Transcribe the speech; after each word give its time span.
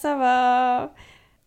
ça 0.00 0.16
va? 0.16 0.94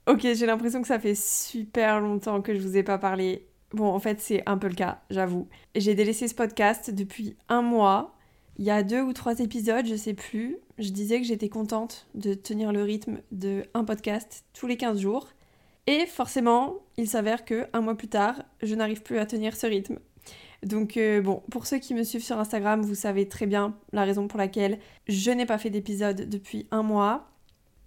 Ok, 0.06 0.22
j'ai 0.22 0.46
l'impression 0.46 0.82
que 0.82 0.88
ça 0.88 1.00
fait 1.00 1.16
super 1.16 2.00
longtemps 2.00 2.42
que 2.42 2.54
je 2.54 2.60
vous 2.60 2.78
ai 2.78 2.84
pas 2.84 3.00
parlé. 3.00 3.48
Bon, 3.74 3.88
en 3.88 4.00
fait, 4.00 4.22
c'est 4.22 4.44
un 4.46 4.58
peu 4.58 4.68
le 4.68 4.76
cas, 4.76 5.02
j'avoue. 5.10 5.48
J'ai 5.76 5.96
délaissé 5.96 6.28
ce 6.28 6.36
podcast 6.36 6.92
depuis 6.92 7.36
un 7.50 7.64
mois. 7.64 8.16
Il 8.60 8.66
y 8.66 8.70
a 8.70 8.84
deux 8.84 9.02
ou 9.02 9.14
trois 9.14 9.40
épisodes, 9.40 9.88
je 9.88 9.96
sais 9.96 10.14
plus. 10.14 10.58
Je 10.78 10.90
disais 10.90 11.20
que 11.20 11.26
j'étais 11.26 11.50
contente 11.50 12.08
de 12.14 12.36
tenir 12.36 12.72
le 12.72 12.84
rythme 12.84 13.22
de 13.32 13.64
un 13.74 13.84
podcast 13.84 14.46
tous 14.54 14.68
les 14.68 14.78
15 14.78 15.00
jours. 15.00 15.30
Et 15.88 16.06
forcément, 16.06 16.76
il 16.98 17.10
s'avère 17.10 17.46
que 17.46 17.66
un 17.74 17.82
mois 17.82 17.98
plus 17.98 18.08
tard, 18.08 18.44
je 18.62 18.76
n'arrive 18.76 19.02
plus 19.02 19.18
à 19.18 19.26
tenir 19.26 19.56
ce 19.56 19.66
rythme. 19.66 19.98
Donc 20.62 20.96
euh, 20.96 21.22
bon, 21.22 21.42
pour 21.50 21.66
ceux 21.66 21.80
qui 21.80 21.96
me 21.96 22.04
suivent 22.04 22.24
sur 22.24 22.40
Instagram, 22.40 22.82
vous 22.82 22.96
savez 22.96 23.28
très 23.28 23.48
bien 23.48 23.76
la 23.92 24.04
raison 24.06 24.28
pour 24.28 24.38
laquelle 24.38 24.80
je 25.08 25.32
n'ai 25.32 25.48
pas 25.48 25.58
fait 25.58 25.72
d'épisode 25.72 26.30
depuis 26.30 26.68
un 26.72 26.84
mois. 26.84 27.33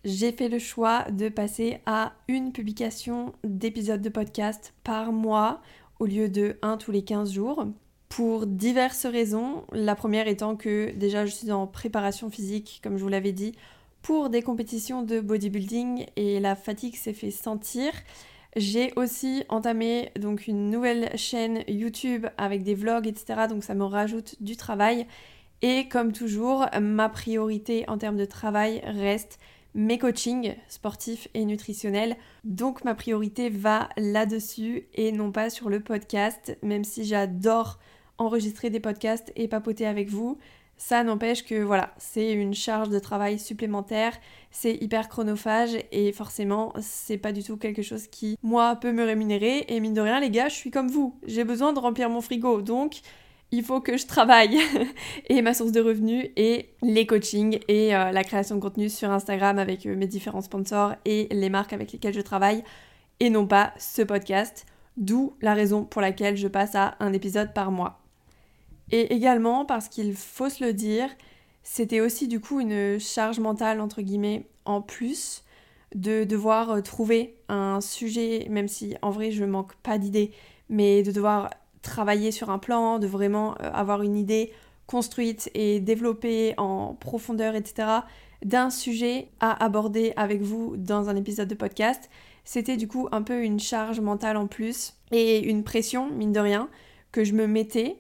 J'ai 0.06 0.30
fait 0.30 0.48
le 0.48 0.60
choix 0.60 1.02
de 1.10 1.28
passer 1.28 1.80
à 1.84 2.12
une 2.28 2.52
publication 2.52 3.33
d'épisodes 3.42 4.01
de 4.01 4.09
podcast 4.09 4.73
par 4.84 5.10
mois 5.10 5.60
au 5.98 6.06
lieu 6.06 6.29
de 6.29 6.59
un 6.62 6.77
tous 6.77 6.92
les 6.92 7.02
15 7.02 7.32
jours 7.32 7.66
pour 8.09 8.46
diverses 8.46 9.05
raisons. 9.05 9.65
La 9.73 9.96
première 9.96 10.29
étant 10.29 10.55
que 10.55 10.92
déjà 10.95 11.27
je 11.27 11.32
suis 11.32 11.51
en 11.51 11.66
préparation 11.66 12.30
physique, 12.30 12.79
comme 12.84 12.98
je 12.98 13.02
vous 13.02 13.09
l'avais 13.09 13.32
dit, 13.32 13.56
pour 14.01 14.30
des 14.30 14.43
compétitions 14.43 15.02
de 15.02 15.18
bodybuilding 15.18 16.07
et 16.15 16.38
la 16.38 16.54
fatigue 16.54 16.95
s'est 16.95 17.13
fait 17.13 17.32
sentir. 17.32 17.91
J'ai 18.54 18.93
aussi 18.95 19.43
entamé 19.48 20.13
donc 20.16 20.46
une 20.46 20.70
nouvelle 20.70 21.10
chaîne 21.16 21.65
YouTube 21.66 22.29
avec 22.38 22.63
des 22.63 22.76
vlogs, 22.76 23.09
etc. 23.09 23.48
Donc 23.51 23.65
ça 23.65 23.74
me 23.74 23.82
rajoute 23.82 24.37
du 24.41 24.57
travail. 24.57 25.09
Et 25.63 25.88
comme 25.88 26.13
toujours, 26.13 26.66
ma 26.80 27.09
priorité 27.09 27.85
en 27.88 27.98
termes 27.98 28.16
de 28.16 28.24
travail 28.24 28.82
reste 28.85 29.41
mes 29.77 29.99
coachings 29.99 30.57
sportifs 30.69 31.29
et 31.35 31.45
nutritionnels. 31.45 32.16
Donc 32.45 32.82
ma 32.82 32.95
priorité 32.95 33.51
va 33.51 33.91
là-dessus 33.96 34.88
et 34.95 35.13
non 35.13 35.30
pas 35.30 35.51
sur 35.51 35.69
le 35.69 35.80
podcast, 35.80 36.59
même 36.63 36.82
si 36.82 37.05
j'adore 37.05 37.79
enregistrer 38.19 38.71
des 38.71 38.80
podcasts 38.80 39.32
et 39.37 39.47
papoter 39.47 39.87
avec 39.87 40.09
vous. 40.09 40.38
Ça 40.79 41.04
n'empêche 41.04 41.45
que 41.45 41.63
voilà, 41.63 41.95
c'est 41.99 42.32
une 42.32 42.54
charge 42.54 42.88
de 42.88 42.99
travail 42.99 43.38
supplémentaire, 43.38 44.13
c'est 44.51 44.74
hyper 44.74 45.09
chronophage 45.09 45.77
et 45.93 46.13
forcément, 46.13 46.73
c'est 46.80 47.19
pas 47.19 47.32
du 47.32 47.43
tout 47.43 47.57
quelque 47.57 47.82
chose 47.82 48.09
qui, 48.09 48.38
moi, 48.43 48.77
peut 48.77 48.93
me 48.93 49.04
rémunérer. 49.04 49.65
Et 49.69 49.80
mine 49.80 49.95
de 49.95 50.01
rien, 50.01 50.21
les 50.21 50.30
gars, 50.30 50.49
je 50.49 50.54
suis 50.54 50.71
comme 50.71 50.88
vous. 50.88 51.19
J'ai 51.27 51.45
besoin 51.45 51.73
de 51.73 51.79
remplir 51.79 52.10
mon 52.10 52.21
frigo. 52.21 52.60
Donc, 52.60 53.01
il 53.52 53.62
faut 53.62 53.80
que 53.80 53.96
je 53.96 54.06
travaille. 54.06 54.58
et 55.28 55.42
ma 55.42 55.54
source 55.54 55.72
de 55.72 55.80
revenus 55.80 56.28
est 56.36 56.70
les 56.82 57.06
coachings 57.06 57.60
et 57.68 57.94
euh, 57.94 58.12
la 58.12 58.24
création 58.24 58.56
de 58.56 58.60
contenu 58.60 58.88
sur 58.88 59.10
Instagram 59.10 59.58
avec 59.58 59.86
euh, 59.86 59.96
mes 59.96 60.06
différents 60.06 60.40
sponsors 60.40 60.94
et 61.04 61.28
les 61.30 61.50
marques 61.50 61.72
avec 61.72 61.92
lesquelles 61.92 62.14
je 62.14 62.20
travaille. 62.20 62.64
Et 63.20 63.30
non 63.30 63.46
pas 63.46 63.72
ce 63.78 64.02
podcast. 64.02 64.66
D'où 64.97 65.34
la 65.42 65.54
raison 65.54 65.84
pour 65.84 66.00
laquelle 66.00 66.36
je 66.36 66.48
passe 66.48 66.74
à 66.74 66.97
un 67.00 67.12
épisode 67.12 67.52
par 67.52 67.70
mois. 67.70 68.00
Et 68.91 69.14
également 69.14 69.64
parce 69.64 69.88
qu'il 69.88 70.14
faut 70.14 70.48
se 70.48 70.64
le 70.64 70.72
dire, 70.72 71.08
c'était 71.62 72.00
aussi 72.00 72.28
du 72.28 72.41
coup 72.41 72.60
une 72.60 72.98
charge 72.98 73.41
mentale 73.41 73.80
entre 73.80 74.00
guillemets 74.00 74.47
en 74.64 74.80
plus 74.80 75.42
de 75.94 76.24
devoir 76.24 76.70
euh, 76.70 76.80
trouver 76.80 77.36
un 77.48 77.80
sujet, 77.80 78.46
même 78.50 78.68
si 78.68 78.96
en 79.02 79.10
vrai 79.10 79.30
je 79.30 79.44
manque 79.44 79.74
pas 79.76 79.98
d'idées, 79.98 80.32
mais 80.68 81.02
de 81.02 81.12
devoir 81.12 81.50
travailler 81.86 82.30
sur 82.30 82.50
un 82.50 82.58
plan, 82.58 82.98
de 82.98 83.06
vraiment 83.06 83.54
euh, 83.60 83.70
avoir 83.72 84.02
une 84.02 84.16
idée 84.16 84.52
construite 84.86 85.50
et 85.54 85.80
développée 85.80 86.54
en 86.58 86.94
profondeur, 86.94 87.54
etc., 87.54 87.88
d'un 88.44 88.70
sujet 88.70 89.28
à 89.41 89.64
aborder 89.64 90.12
avec 90.16 90.42
vous 90.42 90.76
dans 90.76 91.08
un 91.08 91.16
épisode 91.16 91.48
de 91.48 91.54
podcast. 91.54 92.10
C'était 92.44 92.76
du 92.76 92.86
coup 92.86 93.08
un 93.10 93.22
peu 93.22 93.42
une 93.42 93.58
charge 93.58 94.00
mentale 94.00 94.36
en 94.36 94.47
plus 94.47 94.94
et 95.10 95.41
une 95.48 95.64
pression, 95.64 96.10
mine 96.10 96.32
de 96.32 96.41
rien, 96.41 96.69
que 97.10 97.24
je 97.24 97.32
me 97.32 97.47
mettais 97.47 97.97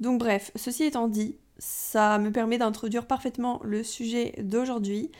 donc 0.00 0.18
bref, 0.18 0.50
ceci 0.56 0.84
étant 0.84 1.08
dit, 1.08 1.36
ça 1.58 2.18
me 2.18 2.32
permet 2.32 2.56
d'introduire 2.56 3.06
parfaitement 3.06 3.60
le 3.62 3.82
sujet 3.82 4.34
d'aujourd'hui 4.42 5.12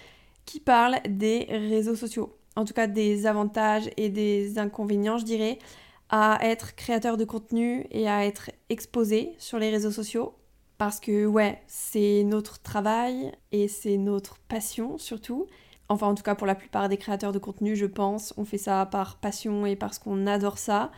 qui 0.46 0.58
parle 0.58 0.96
des 1.06 1.46
réseaux 1.50 1.94
sociaux. 1.94 2.34
En 2.56 2.64
tout 2.64 2.72
cas 2.72 2.86
des 2.86 3.26
avantages 3.26 3.90
et 3.98 4.08
des 4.08 4.58
inconvénients, 4.58 5.18
je 5.18 5.24
dirais, 5.24 5.58
à 6.10 6.38
être 6.42 6.74
créateur 6.74 7.16
de 7.16 7.24
contenu 7.24 7.86
et 7.90 8.08
à 8.08 8.26
être 8.26 8.50
exposé 8.68 9.34
sur 9.38 9.58
les 9.58 9.70
réseaux 9.70 9.90
sociaux. 9.90 10.34
Parce 10.76 11.00
que 11.00 11.26
ouais, 11.26 11.62
c'est 11.66 12.24
notre 12.24 12.60
travail 12.60 13.32
et 13.52 13.68
c'est 13.68 13.96
notre 13.96 14.38
passion 14.38 14.98
surtout. 14.98 15.46
Enfin 15.88 16.08
en 16.08 16.14
tout 16.14 16.22
cas 16.22 16.34
pour 16.34 16.46
la 16.46 16.54
plupart 16.54 16.88
des 16.88 16.96
créateurs 16.96 17.32
de 17.32 17.38
contenu, 17.38 17.76
je 17.76 17.86
pense, 17.86 18.34
on 18.36 18.44
fait 18.44 18.58
ça 18.58 18.86
par 18.86 19.18
passion 19.18 19.66
et 19.66 19.76
parce 19.76 19.98
qu'on 19.98 20.26
adore 20.26 20.58
ça. 20.58 20.90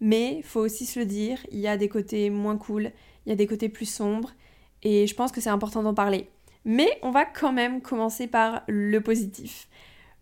Mais 0.00 0.42
faut 0.42 0.60
aussi 0.60 0.84
se 0.84 0.98
le 0.98 1.06
dire, 1.06 1.38
il 1.50 1.58
y 1.58 1.68
a 1.68 1.76
des 1.76 1.88
côtés 1.88 2.30
moins 2.30 2.56
cool, 2.56 2.92
il 3.24 3.30
y 3.30 3.32
a 3.32 3.36
des 3.36 3.46
côtés 3.46 3.68
plus 3.68 3.86
sombres, 3.86 4.32
et 4.82 5.06
je 5.06 5.14
pense 5.14 5.32
que 5.32 5.40
c'est 5.40 5.50
important 5.50 5.82
d'en 5.82 5.94
parler. 5.94 6.28
Mais 6.64 6.98
on 7.02 7.10
va 7.10 7.24
quand 7.24 7.52
même 7.52 7.80
commencer 7.80 8.26
par 8.26 8.62
le 8.66 9.00
positif. 9.00 9.68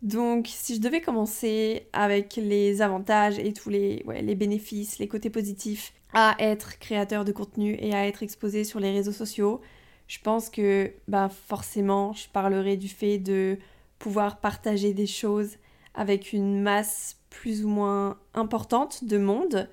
Donc 0.05 0.49
si 0.49 0.75
je 0.75 0.81
devais 0.83 1.01
commencer 1.01 1.89
avec 1.95 2.37
les 2.37 2.83
avantages 2.83 3.39
et 3.39 3.55
tous 3.55 3.71
les, 3.71 4.05
bénéfices, 4.37 4.99
les 4.99 5.09
côtés 5.09 5.31
positifs 5.31 5.95
à 6.13 6.37
être 6.39 6.79
créateur 6.79 7.25
de 7.25 7.33
contenu 7.33 7.79
et 7.81 7.95
à 7.95 8.07
être 8.07 8.23
exposé 8.23 8.65
sur 8.65 8.81
les 8.81 8.93
réseaux 8.93 9.13
sociaux, 9.13 9.63
je 10.07 10.19
pense 10.23 10.51
que 10.51 10.93
bah, 11.09 11.31
forcément 11.31 12.13
je 12.13 12.29
parlerai 12.29 12.77
du 12.77 12.89
fait 12.89 13.19
de 13.19 13.59
pouvoir 13.99 14.41
partager 14.41 14.93
des 14.93 15.07
choses 15.07 15.57
avec 15.95 16.35
une 16.35 16.61
masse 16.61 17.17
plus 17.31 17.65
ou 17.65 17.69
moins 17.69 18.19
importante 18.35 19.05
de 19.05 19.17
monde. 19.17 19.71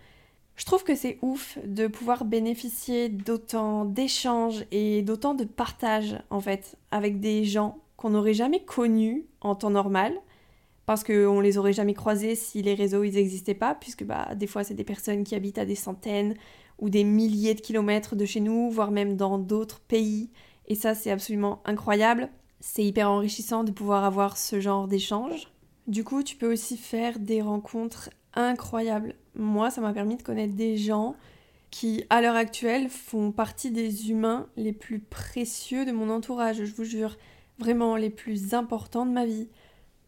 Je 0.55 0.63
trouve 0.63 0.85
que 0.85 0.95
c'est 0.95 1.19
ouf 1.21 1.57
de 1.65 1.87
pouvoir 1.87 2.23
bénéficier 2.23 3.09
d'autant 3.09 3.83
d'échanges 3.83 4.63
et 4.71 5.01
d'autant 5.01 5.33
de 5.33 5.43
partage 5.43 6.15
en 6.29 6.39
fait 6.39 6.77
avec 6.89 7.19
des 7.19 7.43
gens 7.43 7.79
qu'on 8.01 8.09
n'aurait 8.09 8.33
jamais 8.33 8.63
connus 8.63 9.27
en 9.41 9.53
temps 9.53 9.69
normal 9.69 10.13
parce 10.87 11.03
qu'on 11.03 11.39
les 11.39 11.59
aurait 11.59 11.71
jamais 11.71 11.93
croisés 11.93 12.33
si 12.33 12.63
les 12.63 12.73
réseaux 12.73 13.05
n'existaient 13.05 13.53
pas 13.53 13.75
puisque 13.75 14.03
bah 14.03 14.33
des 14.33 14.47
fois 14.47 14.63
c'est 14.63 14.73
des 14.73 14.83
personnes 14.83 15.23
qui 15.23 15.35
habitent 15.35 15.59
à 15.59 15.65
des 15.65 15.75
centaines 15.75 16.33
ou 16.79 16.89
des 16.89 17.03
milliers 17.03 17.53
de 17.53 17.61
kilomètres 17.61 18.15
de 18.15 18.25
chez 18.25 18.39
nous 18.39 18.71
voire 18.71 18.89
même 18.89 19.17
dans 19.17 19.37
d'autres 19.37 19.81
pays. 19.81 20.31
Et 20.67 20.73
ça 20.73 20.95
c'est 20.95 21.11
absolument 21.11 21.61
incroyable. 21.63 22.29
C'est 22.59 22.83
hyper 22.83 23.11
enrichissant 23.11 23.63
de 23.63 23.71
pouvoir 23.71 24.03
avoir 24.03 24.35
ce 24.35 24.59
genre 24.59 24.87
d'échange. 24.87 25.51
Du 25.87 26.03
coup, 26.03 26.23
tu 26.23 26.35
peux 26.35 26.51
aussi 26.51 26.77
faire 26.77 27.19
des 27.19 27.41
rencontres 27.41 28.09
incroyables. 28.33 29.15
Moi, 29.35 29.69
ça 29.71 29.81
m'a 29.81 29.93
permis 29.93 30.15
de 30.15 30.21
connaître 30.23 30.53
des 30.55 30.77
gens 30.77 31.15
qui, 31.71 32.03
à 32.09 32.21
l'heure 32.21 32.35
actuelle, 32.35 32.87
font 32.89 33.31
partie 33.31 33.71
des 33.71 34.11
humains 34.11 34.47
les 34.57 34.73
plus 34.73 34.99
précieux 34.99 35.85
de 35.85 35.91
mon 35.91 36.09
entourage, 36.09 36.63
je 36.63 36.73
vous 36.73 36.83
jure, 36.83 37.17
vraiment 37.61 37.95
les 37.95 38.09
plus 38.09 38.53
importants 38.53 39.05
de 39.05 39.11
ma 39.11 39.25
vie. 39.25 39.47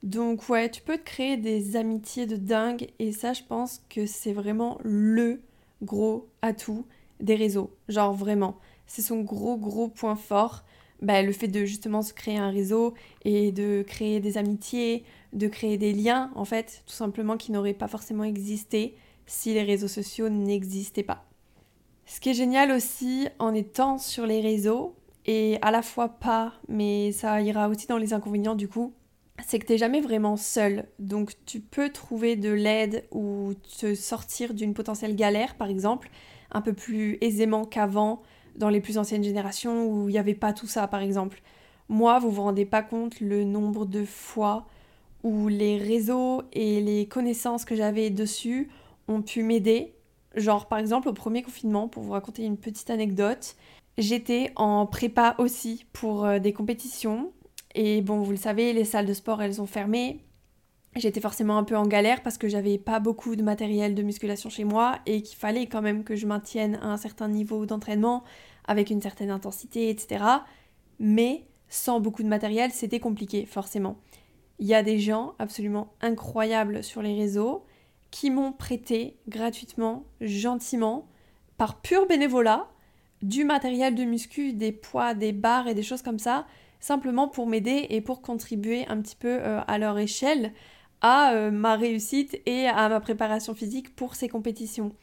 Donc 0.02 0.50
ouais, 0.50 0.70
tu 0.70 0.82
peux 0.82 0.98
te 0.98 1.04
créer 1.04 1.38
des 1.38 1.76
amitiés 1.76 2.26
de 2.26 2.36
dingue 2.36 2.90
et 3.00 3.12
ça, 3.12 3.34
je 3.34 3.44
pense 3.48 3.82
que 3.90 4.06
c'est 4.06 4.34
vraiment 4.34 4.80
le 4.84 5.42
gros 5.82 6.28
atout 6.42 6.86
des 7.20 7.36
réseaux. 7.36 7.72
Genre 7.88 8.14
vraiment, 8.14 8.58
c'est 8.88 9.04
son 9.04 9.22
gros 9.22 9.56
gros 9.56 9.88
point 9.88 10.16
fort. 10.16 10.64
Bah, 11.02 11.22
le 11.22 11.32
fait 11.32 11.48
de 11.48 11.66
justement 11.66 12.02
se 12.02 12.14
créer 12.14 12.38
un 12.38 12.50
réseau 12.50 12.94
et 13.24 13.52
de 13.52 13.84
créer 13.86 14.20
des 14.20 14.38
amitiés, 14.38 15.04
de 15.34 15.48
créer 15.48 15.78
des 15.78 15.94
liens, 15.94 16.32
en 16.36 16.46
fait, 16.46 16.82
tout 16.86 16.94
simplement 16.94 17.38
qui 17.38 17.52
n'auraient 17.52 17.74
pas 17.74 17.88
forcément 17.88 18.24
existé 18.24 18.96
si 19.26 19.54
les 19.54 19.64
réseaux 19.64 19.88
sociaux 19.88 20.30
n'existaient 20.30 21.04
pas. 21.04 21.26
Ce 22.06 22.20
qui 22.20 22.30
est 22.30 22.34
génial 22.34 22.72
aussi 22.72 23.28
en 23.40 23.54
étant 23.54 23.98
sur 23.98 24.26
les 24.26 24.42
réseaux, 24.42 24.96
et 25.26 25.58
à 25.62 25.72
la 25.72 25.82
fois 25.82 26.10
pas, 26.10 26.54
mais 26.68 27.12
ça 27.12 27.42
ira 27.42 27.70
aussi 27.70 27.88
dans 27.88 27.98
les 27.98 28.14
inconvénients 28.14 28.56
du 28.56 28.68
coup, 28.68 28.94
c'est 29.46 29.60
que 29.60 29.66
t'es 29.66 29.78
jamais 29.78 30.02
vraiment 30.02 30.38
seul. 30.38 30.86
Donc 31.00 31.34
tu 31.46 31.60
peux 31.60 31.90
trouver 31.90 32.36
de 32.36 32.52
l'aide 32.52 33.06
ou 33.12 33.54
te 33.80 33.96
sortir 33.96 34.54
d'une 34.54 34.74
potentielle 34.74 35.16
galère, 35.16 35.56
par 35.56 35.70
exemple, 35.70 36.10
un 36.52 36.62
peu 36.62 36.74
plus 36.74 37.18
aisément 37.22 37.66
qu'avant 37.66 38.22
dans 38.56 38.70
les 38.70 38.82
plus 38.82 38.98
anciennes 38.98 39.24
générations 39.24 39.88
où 39.88 40.10
il 40.10 40.12
n'y 40.12 40.20
avait 40.20 40.36
pas 40.36 40.54
tout 40.54 40.68
ça, 40.68 40.88
par 40.88 41.02
exemple. 41.02 41.42
Moi, 41.90 42.20
vous 42.20 42.30
vous 42.30 42.44
rendez 42.44 42.66
pas 42.66 42.84
compte 42.84 43.20
le 43.20 43.44
nombre 43.44 43.86
de 43.86 44.06
fois 44.06 44.68
où 45.24 45.48
les 45.48 45.78
réseaux 45.78 46.44
et 46.52 46.82
les 46.82 47.08
connaissances 47.08 47.66
que 47.66 47.76
j'avais 47.76 48.10
dessus 48.10 48.70
ont 49.08 49.22
pu 49.22 49.44
m'aider. 49.44 49.94
Genre 50.36 50.68
par 50.68 50.80
exemple 50.80 51.08
au 51.10 51.14
premier 51.14 51.44
confinement, 51.44 51.88
pour 51.88 52.04
vous 52.04 52.12
raconter 52.12 52.44
une 52.44 52.58
petite 52.58 52.90
anecdote, 52.90 53.56
j'étais 53.98 54.52
en 54.56 54.86
prépa 54.86 55.36
aussi 55.38 55.86
pour 55.94 56.26
euh, 56.26 56.40
des 56.40 56.54
compétitions. 56.54 57.32
Et 57.76 58.02
bon, 58.02 58.22
vous 58.22 58.32
le 58.32 58.38
savez, 58.38 58.74
les 58.74 58.86
salles 58.86 59.06
de 59.06 59.14
sport, 59.14 59.42
elles 59.42 59.62
ont 59.62 59.66
fermé. 59.66 60.20
J'étais 60.96 61.22
forcément 61.22 61.58
un 61.58 61.64
peu 61.64 61.76
en 61.76 61.88
galère 61.88 62.22
parce 62.22 62.38
que 62.38 62.48
j'avais 62.48 62.78
pas 62.78 63.00
beaucoup 63.00 63.36
de 63.36 63.42
matériel 63.42 63.96
de 63.96 64.04
musculation 64.04 64.50
chez 64.50 64.64
moi 64.64 65.00
et 65.08 65.24
qu'il 65.24 65.38
fallait 65.38 65.66
quand 65.66 65.82
même 65.82 66.04
que 66.04 66.16
je 66.16 66.28
maintienne 66.28 66.80
un 66.84 66.98
certain 66.98 67.28
niveau 67.28 67.66
d'entraînement 67.66 68.24
avec 68.66 68.92
une 68.92 69.02
certaine 69.02 69.32
intensité, 69.32 69.90
etc. 69.90 70.24
Mais 71.00 71.48
sans 71.68 72.00
beaucoup 72.00 72.22
de 72.22 72.28
matériel, 72.28 72.72
c'était 72.72 73.00
compliqué, 73.00 73.48
forcément. 73.48 73.98
Il 74.08 74.24
il 74.60 74.68
y 74.68 74.76
a 74.76 74.84
des 74.84 75.00
gens 75.00 75.34
absolument 75.40 75.94
incroyables 76.00 76.84
sur 76.84 77.02
les 77.02 77.16
réseaux 77.16 77.66
qui 78.12 78.30
m'ont 78.30 78.54
prêté 78.54 79.18
gratuitement, 79.28 80.06
gentiment, 80.22 81.10
par 81.58 81.82
pur 81.82 82.08
bénévolat, 82.08 82.70
du 83.24 83.46
matériel 83.46 83.96
de 83.96 84.04
muscu, 84.04 84.54
des 84.54 84.72
poids, 84.72 85.16
des 85.16 85.32
barres 85.32 85.68
et 85.68 85.74
des 85.74 85.82
choses 85.82 86.04
comme 86.04 86.20
ça, 86.20 86.46
simplement 86.80 87.28
pour 87.28 87.48
m'aider 87.48 87.88
et 87.90 88.02
pour 88.02 88.22
contribuer 88.22 88.86
un 88.88 89.02
petit 89.02 89.16
peu 89.16 89.40
euh, 89.42 89.62
à 89.66 89.78
leur 89.78 89.98
échelle 89.98 90.54
à 91.02 91.34
euh, 91.34 91.52
ma 91.52 91.76
réussite 91.76 92.42
et 92.46 92.68
à 92.68 92.90
ma 92.90 93.00
préparation 93.00 93.54
physique 93.54 93.96
pour 93.96 94.16
ces 94.16 94.30
compétitions. 94.30 94.96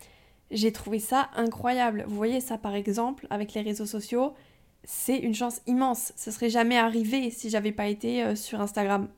J'ai 0.51 0.73
trouvé 0.73 0.99
ça 0.99 1.31
incroyable. 1.37 2.05
Vous 2.09 2.17
voyez 2.17 2.41
ça 2.41 2.59
par 2.59 2.75
exemple 2.75 3.27
avec 3.31 3.55
les 3.55 3.61
réseaux 3.61 3.87
sociaux, 3.87 4.35
c'est 4.83 5.19
une 5.19 5.35
chance 5.35 5.61
immense. 5.67 6.13
Ce 6.17 6.31
serait 6.31 6.49
jamais 6.49 6.79
arrivé 6.79 7.31
si 7.31 7.51
j'avais 7.51 7.73
pas 7.73 7.87
été 7.87 8.25
euh, 8.25 8.35
sur 8.35 8.61
Instagram. 8.61 9.09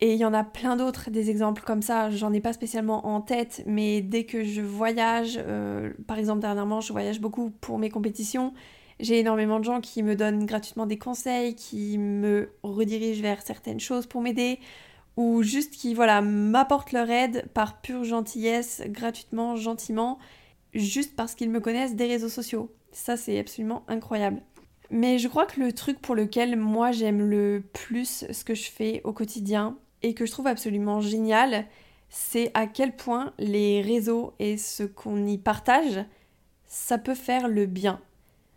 Et 0.00 0.12
il 0.12 0.18
y 0.18 0.26
en 0.26 0.34
a 0.34 0.44
plein 0.44 0.76
d'autres, 0.76 1.10
des 1.10 1.30
exemples 1.30 1.62
comme 1.64 1.80
ça. 1.80 2.10
J'en 2.10 2.32
ai 2.32 2.40
pas 2.40 2.52
spécialement 2.52 3.06
en 3.06 3.22
tête, 3.22 3.62
mais 3.66 4.02
dès 4.02 4.24
que 4.24 4.44
je 4.44 4.60
voyage, 4.60 5.38
euh, 5.38 5.92
par 6.06 6.18
exemple 6.18 6.40
dernièrement, 6.40 6.82
je 6.82 6.92
voyage 6.92 7.20
beaucoup 7.20 7.50
pour 7.50 7.78
mes 7.78 7.88
compétitions. 7.88 8.52
J'ai 9.00 9.20
énormément 9.20 9.58
de 9.58 9.64
gens 9.64 9.80
qui 9.80 10.02
me 10.02 10.14
donnent 10.14 10.44
gratuitement 10.44 10.86
des 10.86 10.98
conseils, 10.98 11.54
qui 11.54 11.96
me 11.96 12.50
redirigent 12.62 13.22
vers 13.22 13.40
certaines 13.40 13.80
choses 13.80 14.06
pour 14.06 14.20
m'aider, 14.20 14.58
ou 15.16 15.42
juste 15.42 15.74
qui 15.74 15.94
voilà 15.94 16.20
m'apportent 16.20 16.92
leur 16.92 17.08
aide 17.08 17.46
par 17.54 17.80
pure 17.80 18.04
gentillesse, 18.04 18.82
gratuitement, 18.88 19.56
gentiment, 19.56 20.18
juste 20.74 21.16
parce 21.16 21.34
qu'ils 21.34 21.50
me 21.50 21.60
connaissent 21.60 21.96
des 21.96 22.06
réseaux 22.06 22.28
sociaux. 22.28 22.70
Ça, 22.92 23.16
c'est 23.16 23.38
absolument 23.38 23.82
incroyable. 23.88 24.42
Mais 24.90 25.18
je 25.18 25.28
crois 25.28 25.46
que 25.46 25.60
le 25.60 25.72
truc 25.72 26.00
pour 26.00 26.14
lequel 26.14 26.56
moi 26.56 26.92
j'aime 26.92 27.22
le 27.22 27.62
plus 27.72 28.26
ce 28.30 28.44
que 28.44 28.54
je 28.54 28.70
fais 28.70 29.00
au 29.04 29.12
quotidien 29.12 29.78
et 30.02 30.14
que 30.14 30.26
je 30.26 30.32
trouve 30.32 30.46
absolument 30.46 31.00
génial, 31.00 31.66
c'est 32.08 32.50
à 32.54 32.66
quel 32.66 32.94
point 32.94 33.32
les 33.38 33.82
réseaux 33.82 34.34
et 34.38 34.56
ce 34.56 34.82
qu'on 34.82 35.26
y 35.26 35.38
partage, 35.38 36.04
ça 36.66 36.98
peut 36.98 37.14
faire 37.14 37.48
le 37.48 37.66
bien. 37.66 38.00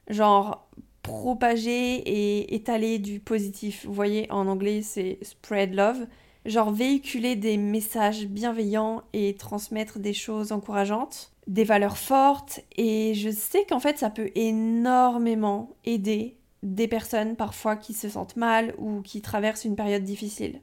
Genre 0.10 0.68
propager 1.02 1.96
et 1.96 2.56
étaler 2.56 3.00
du 3.00 3.20
positif. 3.20 3.86
Vous 3.86 3.94
voyez, 3.94 4.32
en 4.32 4.48
anglais 4.48 4.82
c'est 4.82 5.18
spread 5.22 5.74
love. 5.74 6.08
Genre 6.46 6.72
véhiculer 6.72 7.36
des 7.36 7.58
messages 7.58 8.28
bienveillants 8.28 9.04
et 9.14 9.36
transmettre 9.36 10.00
des 10.00 10.14
choses 10.14 10.52
encourageantes 10.52 11.34
des 11.50 11.64
valeurs 11.64 11.98
fortes 11.98 12.62
et 12.78 13.16
je 13.16 13.32
sais 13.32 13.66
qu'en 13.66 13.80
fait 13.80 13.98
ça 13.98 14.12
peut 14.12 14.30
énormément 14.36 15.72
aider 15.84 16.38
des 16.62 16.88
personnes 16.88 17.36
parfois 17.36 17.76
qui 17.76 17.94
se 17.94 18.08
sentent 18.08 18.36
mal 18.36 18.76
ou 18.78 19.02
qui 19.02 19.22
traversent 19.22 19.66
une 19.66 19.76
période 19.76 20.04
difficile. 20.04 20.62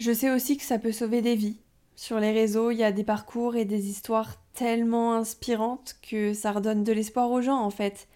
Je 0.00 0.12
sais 0.12 0.30
aussi 0.30 0.56
que 0.56 0.62
ça 0.62 0.78
peut 0.78 0.92
sauver 0.92 1.20
des 1.20 1.36
vies. 1.36 1.60
Sur 1.94 2.20
les 2.20 2.32
réseaux, 2.32 2.70
il 2.70 2.78
y 2.78 2.84
a 2.84 2.90
des 2.90 3.04
parcours 3.04 3.54
et 3.54 3.66
des 3.66 3.90
histoires 3.90 4.42
tellement 4.54 5.12
inspirantes 5.14 5.96
que 6.00 6.32
ça 6.32 6.52
redonne 6.52 6.84
de 6.84 6.92
l'espoir 6.92 7.30
aux 7.30 7.42
gens 7.42 7.60
en 7.60 7.68
fait. 7.68 8.08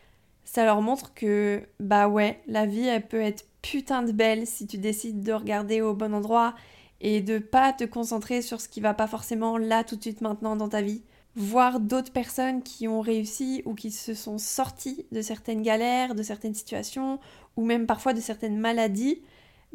Ça 0.44 0.64
leur 0.64 0.80
montre 0.80 1.12
que 1.12 1.62
bah 1.80 2.08
ouais, 2.08 2.40
la 2.46 2.64
vie 2.64 2.86
elle 2.86 3.06
peut 3.06 3.20
être 3.20 3.44
putain 3.60 4.02
de 4.02 4.12
belle 4.12 4.46
si 4.46 4.66
tu 4.66 4.78
décides 4.78 5.22
de 5.22 5.32
regarder 5.34 5.82
au 5.82 5.92
bon 5.92 6.14
endroit 6.14 6.54
et 7.02 7.20
de 7.20 7.38
pas 7.38 7.74
te 7.74 7.84
concentrer 7.84 8.40
sur 8.40 8.62
ce 8.62 8.68
qui 8.70 8.80
va 8.80 8.94
pas 8.94 9.06
forcément 9.06 9.58
là 9.58 9.84
tout 9.84 9.96
de 9.96 10.02
suite 10.02 10.22
maintenant 10.22 10.56
dans 10.56 10.70
ta 10.70 10.80
vie 10.80 11.02
voir 11.36 11.80
d'autres 11.80 12.12
personnes 12.12 12.62
qui 12.62 12.88
ont 12.88 13.00
réussi 13.00 13.62
ou 13.64 13.74
qui 13.74 13.90
se 13.90 14.14
sont 14.14 14.38
sorties 14.38 15.04
de 15.12 15.20
certaines 15.20 15.62
galères, 15.62 16.14
de 16.14 16.22
certaines 16.22 16.54
situations, 16.54 17.18
ou 17.56 17.64
même 17.64 17.86
parfois 17.86 18.12
de 18.12 18.20
certaines 18.20 18.56
maladies, 18.56 19.20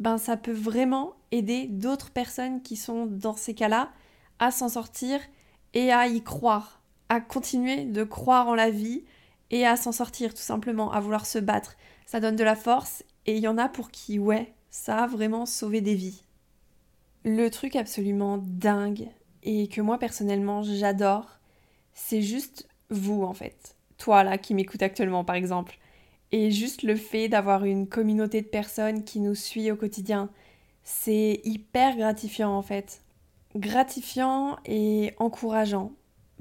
ben 0.00 0.18
ça 0.18 0.36
peut 0.36 0.52
vraiment 0.52 1.14
aider 1.30 1.66
d'autres 1.68 2.10
personnes 2.10 2.62
qui 2.62 2.76
sont 2.76 3.06
dans 3.06 3.36
ces 3.36 3.54
cas-là 3.54 3.90
à 4.38 4.50
s'en 4.50 4.70
sortir 4.70 5.20
et 5.74 5.92
à 5.92 6.08
y 6.08 6.22
croire, 6.22 6.80
à 7.08 7.20
continuer 7.20 7.84
de 7.84 8.02
croire 8.02 8.48
en 8.48 8.54
la 8.54 8.70
vie 8.70 9.04
et 9.50 9.66
à 9.66 9.76
s'en 9.76 9.92
sortir 9.92 10.32
tout 10.34 10.40
simplement, 10.40 10.90
à 10.90 11.00
vouloir 11.00 11.26
se 11.26 11.38
battre. 11.38 11.76
Ça 12.06 12.18
donne 12.18 12.36
de 12.36 12.44
la 12.44 12.56
force 12.56 13.04
et 13.26 13.36
il 13.36 13.42
y 13.42 13.48
en 13.48 13.58
a 13.58 13.68
pour 13.68 13.90
qui, 13.90 14.18
ouais, 14.18 14.54
ça 14.70 15.04
a 15.04 15.06
vraiment 15.06 15.46
sauvé 15.46 15.80
des 15.82 15.94
vies. 15.94 16.22
Le 17.24 17.48
truc 17.48 17.76
absolument 17.76 18.38
dingue 18.38 19.08
et 19.42 19.68
que 19.68 19.82
moi 19.82 19.98
personnellement 19.98 20.62
j'adore, 20.62 21.38
c'est 21.92 22.22
juste 22.22 22.68
vous 22.88 23.22
en 23.22 23.34
fait. 23.34 23.76
Toi 23.98 24.24
là 24.24 24.38
qui 24.38 24.54
m'écoute 24.54 24.82
actuellement 24.82 25.24
par 25.24 25.36
exemple. 25.36 25.78
Et 26.32 26.50
juste 26.50 26.82
le 26.82 26.96
fait 26.96 27.28
d'avoir 27.28 27.64
une 27.64 27.88
communauté 27.88 28.40
de 28.40 28.46
personnes 28.46 29.04
qui 29.04 29.20
nous 29.20 29.34
suit 29.34 29.70
au 29.70 29.76
quotidien, 29.76 30.30
c'est 30.84 31.40
hyper 31.44 31.96
gratifiant 31.96 32.56
en 32.56 32.62
fait. 32.62 33.02
Gratifiant 33.56 34.56
et 34.64 35.12
encourageant. 35.18 35.92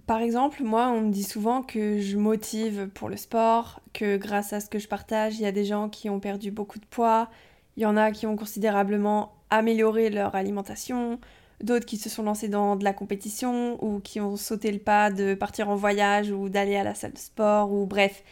Par 0.05 0.21
exemple, 0.21 0.63
moi, 0.63 0.89
on 0.89 1.01
me 1.01 1.11
dit 1.11 1.23
souvent 1.23 1.61
que 1.61 1.99
je 1.99 2.17
motive 2.17 2.89
pour 2.93 3.09
le 3.09 3.17
sport, 3.17 3.81
que 3.93 4.17
grâce 4.17 4.53
à 4.53 4.59
ce 4.59 4.69
que 4.69 4.79
je 4.79 4.87
partage, 4.87 5.35
il 5.35 5.41
y 5.41 5.45
a 5.45 5.51
des 5.51 5.65
gens 5.65 5.89
qui 5.89 6.09
ont 6.09 6.19
perdu 6.19 6.51
beaucoup 6.51 6.79
de 6.79 6.85
poids, 6.85 7.29
il 7.77 7.83
y 7.83 7.85
en 7.85 7.97
a 7.97 8.11
qui 8.11 8.25
ont 8.25 8.35
considérablement 8.35 9.33
amélioré 9.49 10.09
leur 10.09 10.35
alimentation, 10.35 11.19
d'autres 11.63 11.85
qui 11.85 11.97
se 11.97 12.09
sont 12.09 12.23
lancés 12.23 12.47
dans 12.47 12.75
de 12.75 12.83
la 12.83 12.93
compétition 12.93 13.83
ou 13.83 13.99
qui 13.99 14.19
ont 14.19 14.35
sauté 14.35 14.71
le 14.71 14.79
pas 14.79 15.11
de 15.11 15.33
partir 15.33 15.69
en 15.69 15.75
voyage 15.75 16.31
ou 16.31 16.49
d'aller 16.49 16.75
à 16.75 16.83
la 16.83 16.95
salle 16.95 17.13
de 17.13 17.17
sport 17.17 17.71
ou 17.71 17.85
bref, 17.85 18.23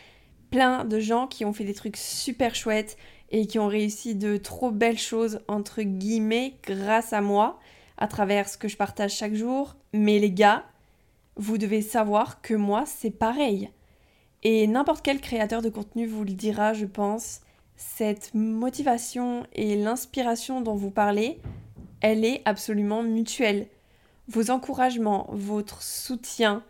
plein 0.49 0.85
de 0.85 0.99
gens 0.99 1.27
qui 1.27 1.45
ont 1.45 1.53
fait 1.53 1.63
des 1.63 1.73
trucs 1.73 1.97
super 1.97 2.55
chouettes 2.55 2.97
et 3.31 3.45
qui 3.47 3.59
ont 3.59 3.67
réussi 3.67 4.15
de 4.15 4.37
trop 4.37 4.71
belles 4.71 4.97
choses 4.97 5.41
entre 5.47 5.81
guillemets 5.81 6.55
grâce 6.63 7.13
à 7.13 7.21
moi 7.21 7.59
à 7.97 8.07
travers 8.07 8.47
ce 8.47 8.57
que 8.57 8.67
je 8.67 8.77
partage 8.77 9.15
chaque 9.15 9.33
jour. 9.33 9.75
Mais 9.93 10.19
les 10.19 10.31
gars, 10.31 10.63
vous 11.35 11.57
devez 11.57 11.81
savoir 11.81 12.41
que 12.41 12.53
moi 12.53 12.83
c'est 12.85 13.11
pareil. 13.11 13.69
Et 14.43 14.67
n'importe 14.67 15.03
quel 15.03 15.19
créateur 15.19 15.61
de 15.61 15.69
contenu 15.69 16.05
vous 16.05 16.23
le 16.23 16.33
dira, 16.33 16.73
je 16.73 16.85
pense. 16.85 17.41
Cette 17.75 18.33
motivation 18.33 19.45
et 19.53 19.75
l'inspiration 19.75 20.61
dont 20.61 20.75
vous 20.75 20.91
parlez, 20.91 21.39
elle 22.01 22.23
est 22.23 22.41
absolument 22.45 23.03
mutuelle. 23.03 23.67
Vos 24.27 24.51
encouragements, 24.51 25.27
votre 25.31 25.81
soutien, 25.81 26.63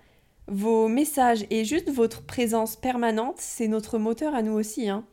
vos 0.48 0.88
messages 0.88 1.46
et 1.50 1.66
juste 1.66 1.89
votre 1.89 2.24
présence 2.24 2.75
permanente, 2.75 3.36
c'est 3.38 3.68
notre 3.68 3.98
moteur 3.98 4.34
à 4.34 4.42
nous 4.42 4.54
aussi. 4.54 4.89
Hein. 4.89 5.06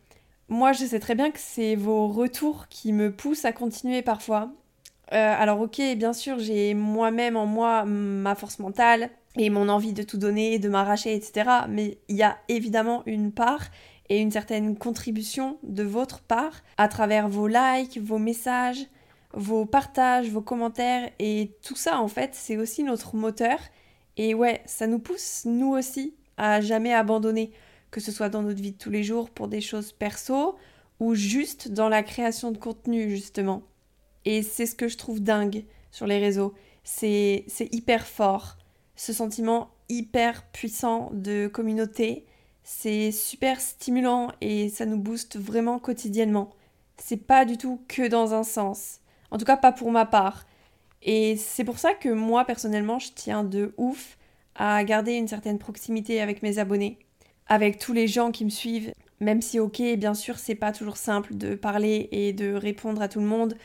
Moi, 0.48 0.72
je 0.72 0.84
sais 0.84 1.00
très 1.00 1.14
bien 1.14 1.30
que 1.30 1.38
c'est 1.40 1.74
vos 1.74 2.08
retours 2.08 2.68
qui 2.68 2.92
me 2.92 3.10
poussent 3.10 3.44
à 3.44 3.52
continuer 3.52 4.02
parfois. 4.02 4.52
Euh, 5.12 5.34
alors 5.38 5.60
ok, 5.60 5.80
bien 5.96 6.12
sûr, 6.12 6.38
j'ai 6.38 6.74
moi-même 6.74 7.36
en 7.36 7.46
moi 7.46 7.84
ma 7.84 8.34
force 8.34 8.58
mentale 8.58 9.10
et 9.36 9.50
mon 9.50 9.68
envie 9.68 9.92
de 9.92 10.02
tout 10.02 10.18
donner, 10.18 10.58
de 10.58 10.68
m'arracher, 10.68 11.14
etc. 11.14 11.50
Mais 11.68 11.98
il 12.08 12.16
y 12.16 12.22
a 12.22 12.38
évidemment 12.48 13.02
une 13.06 13.32
part 13.32 13.66
et 14.08 14.18
une 14.20 14.30
certaine 14.30 14.76
contribution 14.76 15.58
de 15.62 15.82
votre 15.82 16.20
part 16.20 16.62
à 16.76 16.88
travers 16.88 17.28
vos 17.28 17.48
likes, 17.48 17.98
vos 17.98 18.18
messages, 18.18 18.86
vos 19.32 19.66
partages, 19.66 20.28
vos 20.28 20.42
commentaires 20.42 21.10
et 21.18 21.52
tout 21.62 21.76
ça 21.76 22.00
en 22.00 22.08
fait, 22.08 22.30
c'est 22.34 22.56
aussi 22.56 22.82
notre 22.82 23.16
moteur. 23.16 23.58
Et 24.16 24.34
ouais, 24.34 24.62
ça 24.66 24.86
nous 24.86 24.98
pousse 24.98 25.42
nous 25.44 25.72
aussi 25.72 26.14
à 26.36 26.60
jamais 26.60 26.92
abandonner, 26.92 27.52
que 27.90 28.00
ce 28.00 28.12
soit 28.12 28.28
dans 28.28 28.42
notre 28.42 28.60
vie 28.60 28.72
de 28.72 28.78
tous 28.78 28.90
les 28.90 29.02
jours 29.02 29.30
pour 29.30 29.48
des 29.48 29.60
choses 29.60 29.92
perso 29.92 30.56
ou 31.00 31.14
juste 31.14 31.68
dans 31.68 31.88
la 31.88 32.02
création 32.02 32.50
de 32.52 32.58
contenu 32.58 33.10
justement. 33.10 33.62
Et 34.24 34.42
c'est 34.42 34.66
ce 34.66 34.74
que 34.74 34.88
je 34.88 34.96
trouve 34.96 35.20
dingue 35.20 35.64
sur 35.90 36.06
les 36.06 36.18
réseaux. 36.18 36.54
C'est 36.82 37.44
hyper 37.72 38.06
fort. 38.06 38.56
Ce 38.96 39.12
sentiment 39.12 39.70
hyper 39.88 40.46
puissant 40.50 41.10
de 41.12 41.46
communauté, 41.46 42.26
c'est 42.62 43.10
super 43.10 43.60
stimulant 43.60 44.30
et 44.40 44.68
ça 44.68 44.86
nous 44.86 44.98
booste 44.98 45.36
vraiment 45.36 45.78
quotidiennement. 45.78 46.50
C'est 46.96 47.16
pas 47.18 47.44
du 47.44 47.58
tout 47.58 47.82
que 47.88 48.06
dans 48.08 48.34
un 48.34 48.44
sens. 48.44 49.00
En 49.30 49.38
tout 49.38 49.44
cas, 49.44 49.56
pas 49.56 49.72
pour 49.72 49.90
ma 49.90 50.06
part. 50.06 50.46
Et 51.04 51.36
c'est 51.36 51.64
pour 51.64 51.78
ça 51.78 51.92
que 51.94 52.08
moi, 52.08 52.44
personnellement, 52.44 52.98
je 52.98 53.10
tiens 53.14 53.44
de 53.44 53.74
ouf 53.76 54.16
à 54.54 54.82
garder 54.84 55.12
une 55.12 55.28
certaine 55.28 55.58
proximité 55.58 56.20
avec 56.20 56.42
mes 56.42 56.58
abonnés, 56.58 56.98
avec 57.46 57.78
tous 57.78 57.92
les 57.92 58.08
gens 58.08 58.30
qui 58.30 58.44
me 58.44 58.50
suivent, 58.50 58.92
même 59.20 59.42
si, 59.42 59.60
ok, 59.60 59.82
bien 59.96 60.14
sûr, 60.14 60.38
c'est 60.38 60.54
pas 60.54 60.72
toujours 60.72 60.96
simple 60.96 61.36
de 61.36 61.54
parler 61.54 62.08
et 62.10 62.32
de 62.32 62.54
répondre 62.54 63.02
à 63.02 63.08
tout 63.08 63.20
le 63.20 63.26
monde, 63.26 63.56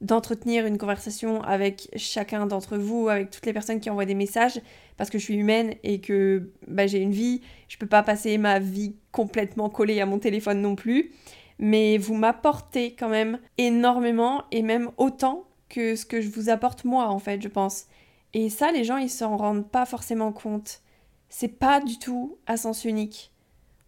d'entretenir 0.00 0.66
une 0.66 0.78
conversation 0.78 1.42
avec 1.42 1.88
chacun 1.96 2.46
d'entre 2.46 2.76
vous, 2.78 3.08
avec 3.08 3.30
toutes 3.30 3.46
les 3.46 3.52
personnes 3.52 3.80
qui 3.80 3.90
envoient 3.90 4.04
des 4.04 4.14
messages, 4.14 4.60
parce 4.96 5.10
que 5.10 5.18
je 5.18 5.24
suis 5.24 5.36
humaine 5.36 5.74
et 5.82 6.00
que 6.00 6.50
bah, 6.66 6.86
j'ai 6.86 6.98
une 6.98 7.12
vie, 7.12 7.42
je 7.68 7.76
peux 7.76 7.86
pas 7.86 8.02
passer 8.02 8.38
ma 8.38 8.58
vie 8.58 8.96
complètement 9.12 9.68
collée 9.68 10.00
à 10.00 10.06
mon 10.06 10.18
téléphone 10.18 10.60
non 10.62 10.76
plus. 10.76 11.12
Mais 11.58 11.96
vous 11.98 12.14
m'apportez 12.14 12.94
quand 12.94 13.08
même 13.08 13.38
énormément 13.58 14.44
et 14.50 14.62
même 14.62 14.90
autant 14.98 15.46
que 15.68 15.96
ce 15.96 16.06
que 16.06 16.20
je 16.20 16.28
vous 16.28 16.48
apporte 16.48 16.84
moi 16.84 17.08
en 17.08 17.18
fait, 17.18 17.42
je 17.42 17.48
pense. 17.48 17.86
Et 18.34 18.50
ça, 18.50 18.72
les 18.72 18.84
gens, 18.84 18.98
ils 18.98 19.10
s'en 19.10 19.36
rendent 19.36 19.68
pas 19.68 19.86
forcément 19.86 20.32
compte. 20.32 20.80
C'est 21.28 21.48
pas 21.48 21.80
du 21.80 21.98
tout 21.98 22.38
à 22.46 22.56
sens 22.56 22.84
unique. 22.84 23.32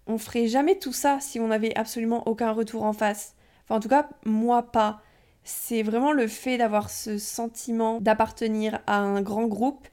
On 0.06 0.18
ferait 0.18 0.48
jamais 0.48 0.78
tout 0.78 0.92
ça 0.92 1.18
si 1.20 1.38
on 1.38 1.48
n'avait 1.48 1.76
absolument 1.76 2.26
aucun 2.26 2.52
retour 2.52 2.84
en 2.84 2.92
face. 2.92 3.34
Enfin, 3.64 3.76
en 3.76 3.80
tout 3.80 3.88
cas, 3.88 4.08
moi 4.24 4.62
pas. 4.72 5.02
c'est 5.44 5.82
vraiment 5.82 6.12
le 6.12 6.26
fait 6.28 6.58
d'avoir 6.58 6.90
ce 6.90 7.18
sentiment 7.18 8.00
d'appartenir 8.00 8.80
à 8.86 8.98
un 8.98 9.22
grand 9.22 9.46
groupe, 9.46 9.86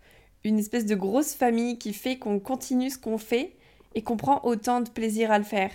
une 0.43 0.59
espèce 0.59 0.85
de 0.85 0.95
grosse 0.95 1.33
famille 1.33 1.77
qui 1.77 1.93
fait 1.93 2.17
qu'on 2.17 2.39
continue 2.39 2.89
ce 2.89 2.97
qu'on 2.97 3.17
fait 3.17 3.55
et 3.93 4.03
qu'on 4.03 4.17
prend 4.17 4.41
autant 4.43 4.81
de 4.81 4.89
plaisir 4.89 5.31
à 5.31 5.37
le 5.37 5.43
faire. 5.43 5.71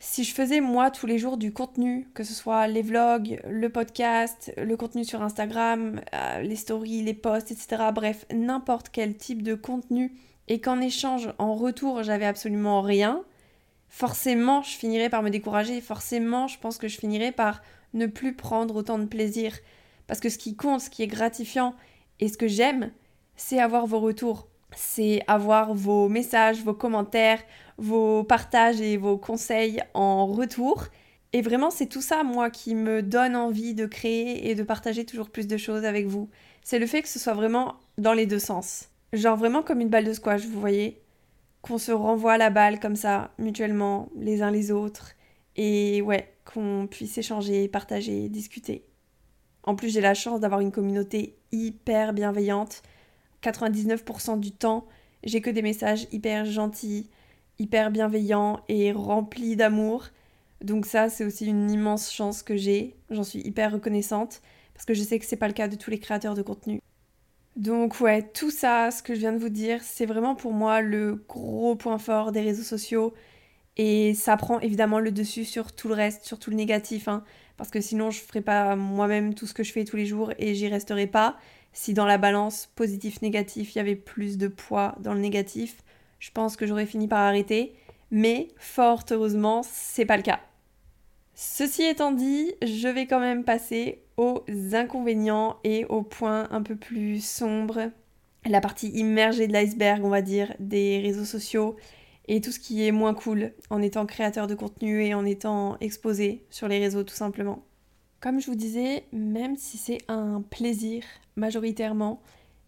Si 0.00 0.22
je 0.22 0.32
faisais 0.32 0.60
moi 0.60 0.92
tous 0.92 1.06
les 1.06 1.18
jours 1.18 1.36
du 1.36 1.52
contenu, 1.52 2.06
que 2.14 2.22
ce 2.22 2.32
soit 2.32 2.68
les 2.68 2.82
vlogs, 2.82 3.40
le 3.48 3.68
podcast, 3.68 4.52
le 4.56 4.76
contenu 4.76 5.04
sur 5.04 5.22
Instagram, 5.22 6.00
euh, 6.14 6.40
les 6.40 6.54
stories, 6.54 7.02
les 7.02 7.14
posts, 7.14 7.50
etc., 7.50 7.90
bref, 7.92 8.24
n'importe 8.32 8.90
quel 8.90 9.16
type 9.16 9.42
de 9.42 9.56
contenu, 9.56 10.12
et 10.46 10.60
qu'en 10.60 10.80
échange, 10.80 11.32
en 11.38 11.54
retour, 11.54 12.04
j'avais 12.04 12.26
absolument 12.26 12.80
rien, 12.80 13.24
forcément, 13.88 14.62
je 14.62 14.76
finirais 14.76 15.10
par 15.10 15.24
me 15.24 15.30
décourager, 15.30 15.80
forcément, 15.80 16.46
je 16.46 16.60
pense 16.60 16.78
que 16.78 16.86
je 16.86 16.98
finirais 16.98 17.32
par 17.32 17.60
ne 17.92 18.06
plus 18.06 18.34
prendre 18.34 18.76
autant 18.76 19.00
de 19.00 19.06
plaisir. 19.06 19.58
Parce 20.06 20.20
que 20.20 20.28
ce 20.28 20.38
qui 20.38 20.54
compte, 20.54 20.80
ce 20.80 20.90
qui 20.90 21.02
est 21.02 21.08
gratifiant 21.08 21.74
et 22.20 22.28
ce 22.28 22.38
que 22.38 22.46
j'aime, 22.46 22.92
c'est 23.34 23.58
avoir 23.58 23.86
vos 23.86 23.98
retours. 23.98 24.48
C'est 24.76 25.22
avoir 25.26 25.74
vos 25.74 26.08
messages, 26.08 26.62
vos 26.62 26.74
commentaires, 26.74 27.42
vos 27.78 28.24
partages 28.24 28.80
et 28.80 28.96
vos 28.96 29.16
conseils 29.16 29.82
en 29.94 30.26
retour. 30.26 30.86
Et 31.32 31.42
vraiment, 31.42 31.70
c'est 31.70 31.86
tout 31.86 32.00
ça, 32.00 32.22
moi, 32.22 32.50
qui 32.50 32.74
me 32.74 33.02
donne 33.02 33.36
envie 33.36 33.74
de 33.74 33.86
créer 33.86 34.50
et 34.50 34.54
de 34.54 34.62
partager 34.62 35.04
toujours 35.04 35.30
plus 35.30 35.46
de 35.46 35.56
choses 35.56 35.84
avec 35.84 36.06
vous. 36.06 36.30
C'est 36.62 36.78
le 36.78 36.86
fait 36.86 37.02
que 37.02 37.08
ce 37.08 37.18
soit 37.18 37.34
vraiment 37.34 37.76
dans 37.98 38.14
les 38.14 38.26
deux 38.26 38.38
sens. 38.38 38.88
Genre 39.12 39.36
vraiment 39.36 39.62
comme 39.62 39.80
une 39.80 39.88
balle 39.88 40.04
de 40.04 40.12
squash, 40.12 40.46
vous 40.46 40.60
voyez? 40.60 41.02
Qu'on 41.62 41.78
se 41.78 41.92
renvoie 41.92 42.38
la 42.38 42.50
balle 42.50 42.78
comme 42.78 42.96
ça, 42.96 43.32
mutuellement, 43.38 44.08
les 44.16 44.42
uns 44.42 44.50
les 44.50 44.70
autres. 44.70 45.12
Et 45.56 46.02
ouais, 46.02 46.34
qu'on 46.44 46.86
puisse 46.90 47.18
échanger, 47.18 47.68
partager, 47.68 48.28
discuter. 48.28 48.84
En 49.64 49.74
plus, 49.74 49.92
j'ai 49.92 50.00
la 50.00 50.14
chance 50.14 50.40
d'avoir 50.40 50.60
une 50.60 50.72
communauté 50.72 51.36
hyper 51.52 52.12
bienveillante. 52.12 52.82
99% 53.42 54.40
du 54.40 54.52
temps, 54.52 54.86
j'ai 55.24 55.40
que 55.40 55.50
des 55.50 55.62
messages 55.62 56.06
hyper 56.12 56.44
gentils, 56.44 57.08
hyper 57.58 57.90
bienveillants 57.90 58.60
et 58.68 58.92
remplis 58.92 59.56
d'amour. 59.56 60.06
Donc 60.62 60.86
ça, 60.86 61.08
c'est 61.08 61.24
aussi 61.24 61.46
une 61.46 61.70
immense 61.70 62.12
chance 62.12 62.42
que 62.42 62.56
j'ai. 62.56 62.96
J'en 63.10 63.24
suis 63.24 63.40
hyper 63.40 63.72
reconnaissante 63.72 64.42
parce 64.74 64.84
que 64.84 64.94
je 64.94 65.02
sais 65.02 65.18
que 65.18 65.26
c'est 65.26 65.36
pas 65.36 65.48
le 65.48 65.54
cas 65.54 65.68
de 65.68 65.76
tous 65.76 65.90
les 65.90 65.98
créateurs 65.98 66.34
de 66.34 66.42
contenu. 66.42 66.80
Donc 67.56 68.00
ouais, 68.00 68.22
tout 68.22 68.52
ça, 68.52 68.92
ce 68.92 69.02
que 69.02 69.14
je 69.14 69.18
viens 69.18 69.32
de 69.32 69.38
vous 69.38 69.48
dire, 69.48 69.82
c'est 69.82 70.06
vraiment 70.06 70.36
pour 70.36 70.52
moi 70.52 70.80
le 70.80 71.24
gros 71.28 71.74
point 71.74 71.98
fort 71.98 72.30
des 72.30 72.40
réseaux 72.40 72.62
sociaux 72.62 73.14
et 73.76 74.14
ça 74.14 74.36
prend 74.36 74.60
évidemment 74.60 75.00
le 75.00 75.10
dessus 75.10 75.44
sur 75.44 75.72
tout 75.72 75.88
le 75.88 75.94
reste, 75.94 76.24
sur 76.24 76.38
tout 76.38 76.50
le 76.50 76.56
négatif, 76.56 77.08
hein, 77.08 77.24
parce 77.56 77.70
que 77.70 77.80
sinon 77.80 78.10
je 78.12 78.20
ferais 78.20 78.42
pas 78.42 78.76
moi-même 78.76 79.34
tout 79.34 79.46
ce 79.46 79.54
que 79.54 79.64
je 79.64 79.72
fais 79.72 79.84
tous 79.84 79.96
les 79.96 80.06
jours 80.06 80.32
et 80.38 80.54
j'y 80.54 80.68
resterai 80.68 81.08
pas. 81.08 81.36
Si 81.80 81.94
dans 81.94 82.06
la 82.06 82.18
balance 82.18 82.72
positif-négatif, 82.74 83.72
il 83.72 83.78
y 83.78 83.80
avait 83.80 83.94
plus 83.94 84.36
de 84.36 84.48
poids 84.48 84.96
dans 84.98 85.14
le 85.14 85.20
négatif, 85.20 85.84
je 86.18 86.32
pense 86.32 86.56
que 86.56 86.66
j'aurais 86.66 86.86
fini 86.86 87.06
par 87.06 87.20
arrêter. 87.20 87.72
Mais 88.10 88.48
fort 88.56 89.04
heureusement, 89.12 89.62
c'est 89.62 90.04
pas 90.04 90.16
le 90.16 90.24
cas. 90.24 90.40
Ceci 91.36 91.84
étant 91.84 92.10
dit, 92.10 92.52
je 92.62 92.88
vais 92.88 93.06
quand 93.06 93.20
même 93.20 93.44
passer 93.44 94.02
aux 94.16 94.44
inconvénients 94.72 95.58
et 95.62 95.84
aux 95.84 96.02
points 96.02 96.48
un 96.50 96.62
peu 96.62 96.74
plus 96.74 97.24
sombres, 97.24 97.92
la 98.44 98.60
partie 98.60 98.88
immergée 98.88 99.46
de 99.46 99.52
l'iceberg, 99.52 100.04
on 100.04 100.10
va 100.10 100.20
dire, 100.20 100.52
des 100.58 100.98
réseaux 100.98 101.24
sociaux 101.24 101.76
et 102.26 102.40
tout 102.40 102.50
ce 102.50 102.58
qui 102.58 102.84
est 102.84 102.92
moins 102.92 103.14
cool 103.14 103.52
en 103.70 103.82
étant 103.82 104.04
créateur 104.04 104.48
de 104.48 104.56
contenu 104.56 105.04
et 105.04 105.14
en 105.14 105.24
étant 105.24 105.78
exposé 105.78 106.44
sur 106.50 106.66
les 106.66 106.80
réseaux 106.80 107.04
tout 107.04 107.14
simplement. 107.14 107.67
Comme 108.20 108.40
je 108.40 108.46
vous 108.46 108.56
disais, 108.56 109.04
même 109.12 109.56
si 109.56 109.78
c'est 109.78 109.98
un 110.08 110.42
plaisir 110.42 111.04
majoritairement 111.36 112.20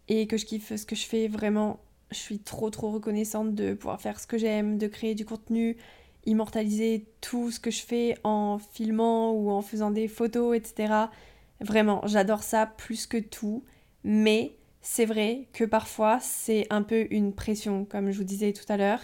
et 0.07 0.25
que 0.25 0.37
je 0.37 0.45
kiffe 0.45 0.75
ce 0.75 0.85
que 0.85 0.95
je 0.95 1.05
fais 1.05 1.27
vraiment, 1.27 1.79
je 2.09 2.17
suis 2.17 2.39
trop 2.39 2.69
trop 2.69 2.91
reconnaissante 2.91 3.53
de 3.53 3.73
pouvoir 3.73 3.99
faire 3.99 4.19
ce 4.19 4.27
que 4.27 4.37
j'aime, 4.37 4.77
de 4.77 4.87
créer 4.87 5.13
du 5.13 5.25
contenu, 5.25 5.75
immortaliser 6.25 7.05
tout 7.19 7.51
ce 7.51 7.59
que 7.59 7.69
je 7.69 7.81
fais 7.81 8.15
en 8.23 8.59
filmant 8.59 9.33
ou 9.33 9.49
en 9.51 9.61
faisant 9.61 9.91
des 9.91 10.07
photos, 10.07 10.55
etc. 10.55 10.93
Vraiment, 11.59 12.01
j'adore 12.05 12.43
ça 12.43 12.65
plus 12.65 13.05
que 13.05 13.17
tout, 13.17 13.63
mais 14.05 14.55
c'est 14.81 15.05
vrai 15.05 15.47
que 15.51 15.65
parfois 15.65 16.19
c'est 16.21 16.65
un 16.69 16.81
peu 16.81 17.07
une 17.11 17.33
pression, 17.33 17.83
comme 17.83 18.11
je 18.11 18.17
vous 18.17 18.23
disais 18.23 18.53
tout 18.53 18.65
à 18.69 18.77
l'heure. 18.77 19.01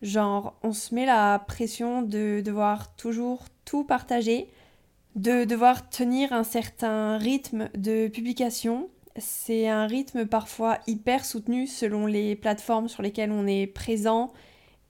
Genre, 0.00 0.58
on 0.62 0.72
se 0.72 0.94
met 0.94 1.06
la 1.06 1.38
pression 1.46 2.02
de 2.02 2.42
devoir 2.44 2.94
toujours 2.96 3.44
tout 3.64 3.84
partager, 3.84 4.48
de 5.14 5.44
devoir 5.44 5.88
tenir 5.88 6.32
un 6.32 6.44
certain 6.44 7.18
rythme 7.18 7.68
de 7.76 8.08
publication. 8.08 8.88
C'est 9.16 9.68
un 9.68 9.86
rythme 9.86 10.26
parfois 10.26 10.78
hyper 10.86 11.24
soutenu 11.24 11.66
selon 11.66 12.06
les 12.06 12.34
plateformes 12.34 12.88
sur 12.88 13.02
lesquelles 13.02 13.30
on 13.30 13.46
est 13.46 13.66
présent. 13.66 14.32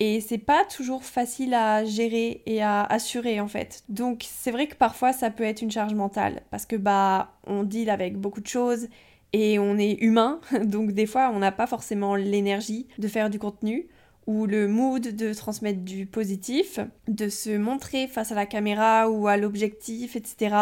Et 0.00 0.21
c'est 0.21 0.38
pas 0.38 0.64
toujours 0.64 1.04
facile 1.04 1.54
à 1.54 1.85
gérer 1.85 2.43
et 2.47 2.62
à 2.62 2.83
assurer 2.83 3.38
en 3.38 3.47
fait. 3.47 3.85
Donc 3.88 4.25
c'est 4.28 4.50
vrai 4.50 4.66
que 4.66 4.75
parfois 4.75 5.12
ça 5.12 5.31
peut 5.31 5.45
être 5.45 5.62
une 5.62 5.71
charge 5.71 5.95
mentale 5.95 6.43
parce 6.50 6.66
que 6.66 6.75
bah 6.75 7.35
on 7.47 7.62
deal 7.62 7.90
avec 7.90 8.16
beaucoup 8.16 8.40
de 8.40 8.47
choses 8.47 8.88
et 9.33 9.59
on 9.59 9.78
est 9.78 10.00
humain, 10.00 10.40
donc 10.64 10.93
des 10.93 11.07
fois 11.07 11.31
on 11.33 11.38
n'a 11.38 11.52
pas 11.52 11.69
forcément 11.69 12.16
l'énergie 12.16 12.88
de 12.99 13.07
faire 13.07 13.31
du 13.31 13.38
contenu 13.38 13.87
ou 14.26 14.47
le 14.47 14.69
mood 14.69 15.02
de 15.02 15.33
transmettre 15.35 15.81
du 15.81 16.07
positif, 16.07 16.81
de 17.09 17.28
se 17.28 17.57
montrer 17.57 18.07
face 18.09 18.33
à 18.33 18.35
la 18.35 18.47
caméra 18.47 19.11
ou 19.11 19.28
à 19.28 19.37
l'objectif, 19.37 20.16
etc. 20.16 20.57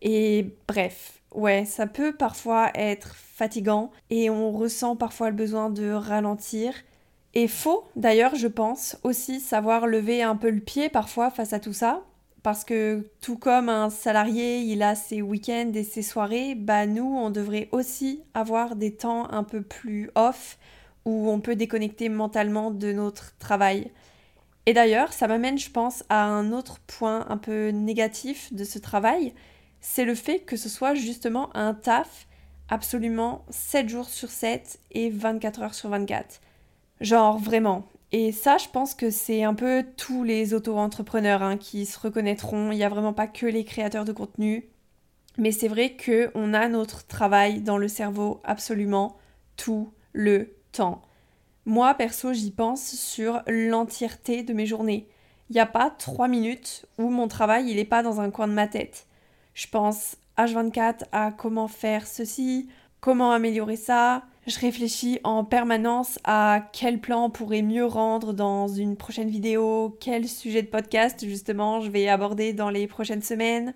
Et 0.00 0.54
bref, 0.68 1.20
ouais, 1.34 1.64
ça 1.64 1.86
peut 1.86 2.12
parfois 2.12 2.70
être 2.74 3.14
fatigant 3.14 3.90
et 4.10 4.30
on 4.30 4.50
ressent 4.52 4.96
parfois 4.96 5.30
le 5.30 5.36
besoin 5.36 5.70
de 5.70 5.90
ralentir. 5.92 6.74
Et 7.34 7.48
faut 7.48 7.84
d'ailleurs, 7.96 8.34
je 8.34 8.48
pense, 8.48 8.98
aussi 9.04 9.40
savoir 9.40 9.86
lever 9.86 10.22
un 10.22 10.36
peu 10.36 10.50
le 10.50 10.60
pied 10.60 10.88
parfois 10.88 11.30
face 11.30 11.52
à 11.52 11.60
tout 11.60 11.72
ça. 11.72 12.02
Parce 12.42 12.64
que 12.64 13.08
tout 13.20 13.38
comme 13.38 13.68
un 13.68 13.88
salarié, 13.88 14.58
il 14.62 14.82
a 14.82 14.96
ses 14.96 15.22
week-ends 15.22 15.70
et 15.74 15.84
ses 15.84 16.02
soirées, 16.02 16.56
bah 16.56 16.86
nous, 16.86 17.04
on 17.04 17.30
devrait 17.30 17.68
aussi 17.70 18.24
avoir 18.34 18.74
des 18.74 18.92
temps 18.92 19.30
un 19.30 19.44
peu 19.44 19.62
plus 19.62 20.10
off 20.16 20.58
où 21.04 21.30
on 21.30 21.40
peut 21.40 21.56
déconnecter 21.56 22.08
mentalement 22.08 22.70
de 22.70 22.92
notre 22.92 23.36
travail. 23.38 23.90
Et 24.66 24.74
d'ailleurs, 24.74 25.12
ça 25.12 25.26
m'amène, 25.26 25.58
je 25.58 25.70
pense, 25.70 26.04
à 26.08 26.24
un 26.24 26.52
autre 26.52 26.78
point 26.80 27.26
un 27.28 27.36
peu 27.36 27.70
négatif 27.70 28.52
de 28.52 28.64
ce 28.64 28.78
travail, 28.78 29.34
c'est 29.80 30.04
le 30.04 30.14
fait 30.14 30.40
que 30.40 30.56
ce 30.56 30.68
soit 30.68 30.94
justement 30.94 31.54
un 31.56 31.74
taf 31.74 32.28
absolument 32.68 33.44
7 33.50 33.88
jours 33.88 34.08
sur 34.08 34.30
7 34.30 34.78
et 34.92 35.10
24 35.10 35.62
heures 35.62 35.74
sur 35.74 35.90
24. 35.90 36.40
Genre 37.00 37.38
vraiment. 37.38 37.88
Et 38.12 38.30
ça, 38.30 38.58
je 38.58 38.68
pense 38.68 38.94
que 38.94 39.10
c'est 39.10 39.42
un 39.42 39.54
peu 39.54 39.84
tous 39.96 40.22
les 40.22 40.54
auto-entrepreneurs 40.54 41.42
hein, 41.42 41.56
qui 41.56 41.86
se 41.86 41.98
reconnaîtront. 41.98 42.70
Il 42.70 42.76
n'y 42.76 42.84
a 42.84 42.88
vraiment 42.88 43.14
pas 43.14 43.26
que 43.26 43.46
les 43.46 43.64
créateurs 43.64 44.04
de 44.04 44.12
contenu. 44.12 44.68
Mais 45.38 45.50
c'est 45.50 45.68
vrai 45.68 45.96
qu'on 45.96 46.54
a 46.54 46.68
notre 46.68 47.06
travail 47.06 47.62
dans 47.62 47.78
le 47.78 47.88
cerveau 47.88 48.40
absolument 48.44 49.16
tout 49.56 49.92
le 50.12 50.54
temps. 50.72 51.02
Moi, 51.64 51.94
perso, 51.94 52.32
j'y 52.32 52.50
pense 52.50 52.94
sur 52.94 53.42
l'entièreté 53.46 54.42
de 54.42 54.52
mes 54.52 54.66
journées. 54.66 55.06
Il 55.48 55.52
n'y 55.52 55.60
a 55.60 55.66
pas 55.66 55.90
trois 55.90 56.28
minutes 56.28 56.86
où 56.98 57.08
mon 57.08 57.28
travail, 57.28 57.70
il 57.70 57.76
n'est 57.76 57.84
pas 57.84 58.02
dans 58.02 58.20
un 58.20 58.30
coin 58.30 58.48
de 58.48 58.52
ma 58.52 58.66
tête. 58.66 59.06
Je 59.54 59.66
pense 59.68 60.16
H24 60.38 61.02
à 61.12 61.30
comment 61.30 61.68
faire 61.68 62.06
ceci, 62.06 62.68
comment 63.00 63.32
améliorer 63.32 63.76
ça. 63.76 64.24
Je 64.46 64.58
réfléchis 64.58 65.20
en 65.22 65.44
permanence 65.44 66.18
à 66.24 66.68
quel 66.72 67.00
plan 67.00 67.30
pourrait 67.30 67.62
mieux 67.62 67.84
rendre 67.84 68.32
dans 68.32 68.66
une 68.66 68.96
prochaine 68.96 69.28
vidéo, 69.28 69.96
quel 70.00 70.26
sujet 70.26 70.62
de 70.62 70.66
podcast 70.66 71.24
justement 71.24 71.80
je 71.80 71.90
vais 71.90 72.08
aborder 72.08 72.52
dans 72.52 72.70
les 72.70 72.88
prochaines 72.88 73.22
semaines. 73.22 73.74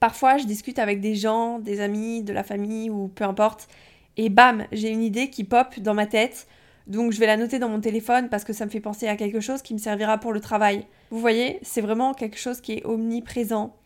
Parfois, 0.00 0.38
je 0.38 0.46
discute 0.46 0.78
avec 0.78 1.00
des 1.00 1.14
gens, 1.14 1.58
des 1.58 1.80
amis, 1.80 2.24
de 2.24 2.32
la 2.32 2.42
famille 2.42 2.90
ou 2.90 3.08
peu 3.08 3.24
importe, 3.24 3.68
et 4.16 4.28
bam, 4.28 4.66
j'ai 4.72 4.90
une 4.90 5.02
idée 5.02 5.30
qui 5.30 5.44
pop 5.44 5.78
dans 5.80 5.94
ma 5.94 6.06
tête. 6.06 6.46
Donc 6.86 7.12
je 7.12 7.20
vais 7.20 7.26
la 7.26 7.36
noter 7.36 7.58
dans 7.58 7.68
mon 7.68 7.80
téléphone 7.80 8.28
parce 8.28 8.44
que 8.44 8.52
ça 8.52 8.64
me 8.64 8.70
fait 8.70 8.80
penser 8.80 9.06
à 9.06 9.16
quelque 9.16 9.40
chose 9.40 9.62
qui 9.62 9.74
me 9.74 9.78
servira 9.78 10.18
pour 10.18 10.32
le 10.32 10.40
travail. 10.40 10.86
Vous 11.10 11.20
voyez, 11.20 11.58
c'est 11.62 11.80
vraiment 11.80 12.14
quelque 12.14 12.38
chose 12.38 12.60
qui 12.60 12.72
est 12.72 12.84
omniprésent. 12.84 13.76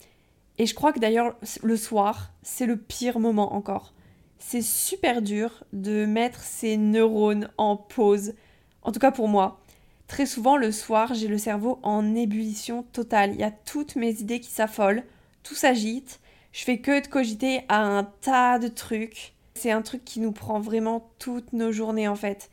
Et 0.59 0.67
je 0.67 0.75
crois 0.75 0.93
que 0.93 1.01
d'ailleurs 1.01 1.37
le 1.63 1.77
soir, 1.77 2.33
c'est 2.43 2.67
le 2.67 2.77
pire 2.77 3.19
moment 3.19 3.55
encore. 3.55 3.93
C'est 4.39 4.63
super 4.63 5.23
dur 5.23 5.65
de 5.73 6.07
mettre 6.07 6.41
ses 6.41 6.77
neurones 6.77 7.51
en 7.59 7.77
pause. 7.77 8.35
En 8.83 8.93
tout 8.93 9.01
cas 9.01 9.11
pour 9.11 9.29
moi. 9.29 9.61
Très 10.07 10.27
souvent 10.27 10.57
le 10.57 10.71
soir, 10.71 11.15
j'ai 11.15 11.29
le 11.29 11.39
cerveau 11.39 11.81
en 11.83 12.15
ébullition 12.15 12.85
totale. 12.93 13.33
Il 13.33 13.41
y 13.41 13.45
a 13.45 13.51
toutes 13.51 13.97
mes 13.97 14.21
idées 14.21 14.41
qui 14.41 14.51
s'affolent, 14.51 15.03
tout 15.43 15.55
s'agite. 15.55 16.21
Je 16.53 16.63
fais 16.63 16.79
que 16.79 17.03
de 17.03 17.09
cogiter 17.09 17.63
à 17.69 17.83
un 17.83 18.05
tas 18.05 18.59
de 18.59 18.69
trucs. 18.69 19.34
C'est 19.57 19.71
un 19.71 19.83
truc 19.83 20.05
qui 20.05 20.21
nous 20.21 20.33
prend 20.33 20.61
vraiment 20.61 21.11
toutes 21.19 21.53
nos 21.53 21.71
journées 21.71 22.09
en 22.09 22.17
fait. 22.17 22.51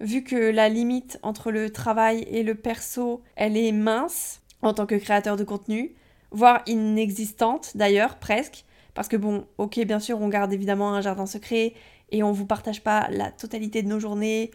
Vu 0.00 0.22
que 0.22 0.36
la 0.36 0.68
limite 0.68 1.18
entre 1.22 1.50
le 1.50 1.70
travail 1.70 2.26
et 2.30 2.42
le 2.42 2.54
perso, 2.54 3.22
elle 3.36 3.56
est 3.56 3.72
mince 3.72 4.42
en 4.60 4.74
tant 4.74 4.86
que 4.86 4.94
créateur 4.94 5.36
de 5.36 5.44
contenu, 5.44 5.94
voire 6.30 6.62
inexistante 6.66 7.76
d'ailleurs 7.76 8.18
presque, 8.18 8.64
Parce 8.94 9.08
que 9.08 9.16
bon, 9.16 9.46
ok, 9.56 9.80
bien 9.86 9.98
sûr, 10.00 10.20
on 10.20 10.28
garde 10.28 10.52
évidemment 10.52 10.94
un 10.94 11.00
jardin 11.00 11.24
secret 11.24 11.72
et 12.10 12.22
on 12.22 12.32
vous 12.32 12.46
partage 12.46 12.82
pas 12.82 13.08
la 13.10 13.30
totalité 13.30 13.82
de 13.82 13.88
nos 13.88 13.98
journées. 13.98 14.50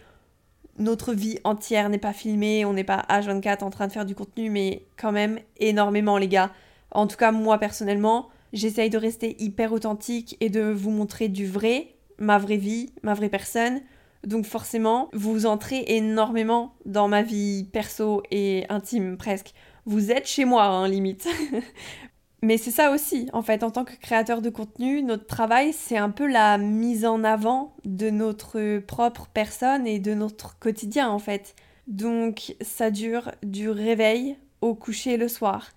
Notre 0.77 1.13
vie 1.13 1.39
entière 1.43 1.89
n'est 1.89 1.97
pas 1.97 2.13
filmée, 2.13 2.63
on 2.63 2.73
n'est 2.73 2.83
pas 2.83 3.03
H24 3.09 3.63
en 3.63 3.71
train 3.71 3.87
de 3.87 3.91
faire 3.91 4.05
du 4.05 4.13
contenu, 4.13 4.51
mais 4.51 4.85
quand 4.95 5.11
même 5.11 5.39
énormément, 5.57 6.19
les 6.19 6.27
gars. 6.27 6.51
En 6.91 7.07
tout 7.07 7.17
cas, 7.17 7.31
moi 7.31 7.57
personnellement, 7.57 8.29
j'essaye 8.57 8.89
de 8.89 8.97
rester 8.97 9.35
hyper 9.39 9.71
authentique 9.71 10.35
et 10.39 10.49
de 10.49 10.61
vous 10.61 10.91
montrer 10.91 11.29
du 11.29 11.47
vrai, 11.47 11.95
ma 12.17 12.37
vraie 12.37 12.57
vie, 12.57 12.91
ma 13.03 13.13
vraie 13.13 13.29
personne. 13.29 13.81
Donc 14.25 14.45
forcément, 14.45 15.09
vous 15.13 15.45
entrez 15.45 15.83
énormément 15.87 16.75
dans 16.85 17.07
ma 17.07 17.21
vie 17.21 17.65
perso 17.71 18.23
et 18.31 18.65
intime 18.69 19.17
presque. 19.17 19.53
Vous 19.85 20.11
êtes 20.11 20.27
chez 20.27 20.43
moi, 20.43 20.65
hein, 20.65 20.87
limite. 20.87 21.27
Mais 22.43 22.57
c'est 22.57 22.71
ça 22.71 22.91
aussi, 22.91 23.29
en 23.33 23.41
fait, 23.41 23.63
en 23.63 23.71
tant 23.71 23.83
que 23.83 23.95
créateur 23.95 24.41
de 24.41 24.49
contenu, 24.49 25.01
notre 25.01 25.25
travail, 25.25 25.73
c'est 25.73 25.97
un 25.97 26.11
peu 26.11 26.27
la 26.27 26.57
mise 26.57 27.05
en 27.05 27.23
avant 27.23 27.75
de 27.83 28.09
notre 28.09 28.79
propre 28.79 29.27
personne 29.33 29.87
et 29.87 29.99
de 29.99 30.13
notre 30.13 30.59
quotidien, 30.59 31.09
en 31.09 31.19
fait. 31.19 31.55
Donc 31.87 32.55
ça 32.61 32.91
dure 32.91 33.31
du 33.43 33.69
réveil 33.69 34.35
au 34.61 34.75
coucher 34.75 35.17
le 35.17 35.27
soir. 35.27 35.69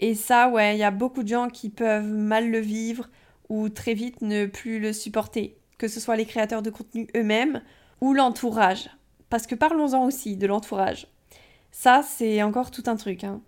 Et 0.00 0.14
ça, 0.14 0.48
ouais, 0.48 0.74
il 0.74 0.78
y 0.78 0.82
a 0.82 0.90
beaucoup 0.90 1.22
de 1.22 1.28
gens 1.28 1.48
qui 1.48 1.68
peuvent 1.68 2.10
mal 2.10 2.50
le 2.50 2.58
vivre 2.58 3.08
ou 3.50 3.68
très 3.68 3.92
vite 3.92 4.22
ne 4.22 4.46
plus 4.46 4.80
le 4.80 4.94
supporter, 4.94 5.58
que 5.76 5.88
ce 5.88 6.00
soit 6.00 6.16
les 6.16 6.24
créateurs 6.24 6.62
de 6.62 6.70
contenu 6.70 7.06
eux-mêmes 7.14 7.60
ou 8.00 8.14
l'entourage. 8.14 8.88
Parce 9.28 9.46
que 9.46 9.54
parlons-en 9.54 10.06
aussi 10.06 10.36
de 10.36 10.46
l'entourage. 10.46 11.06
Ça, 11.70 12.02
c'est 12.02 12.42
encore 12.42 12.70
tout 12.70 12.82
un 12.86 12.96
truc. 12.96 13.24
Hein. 13.24 13.42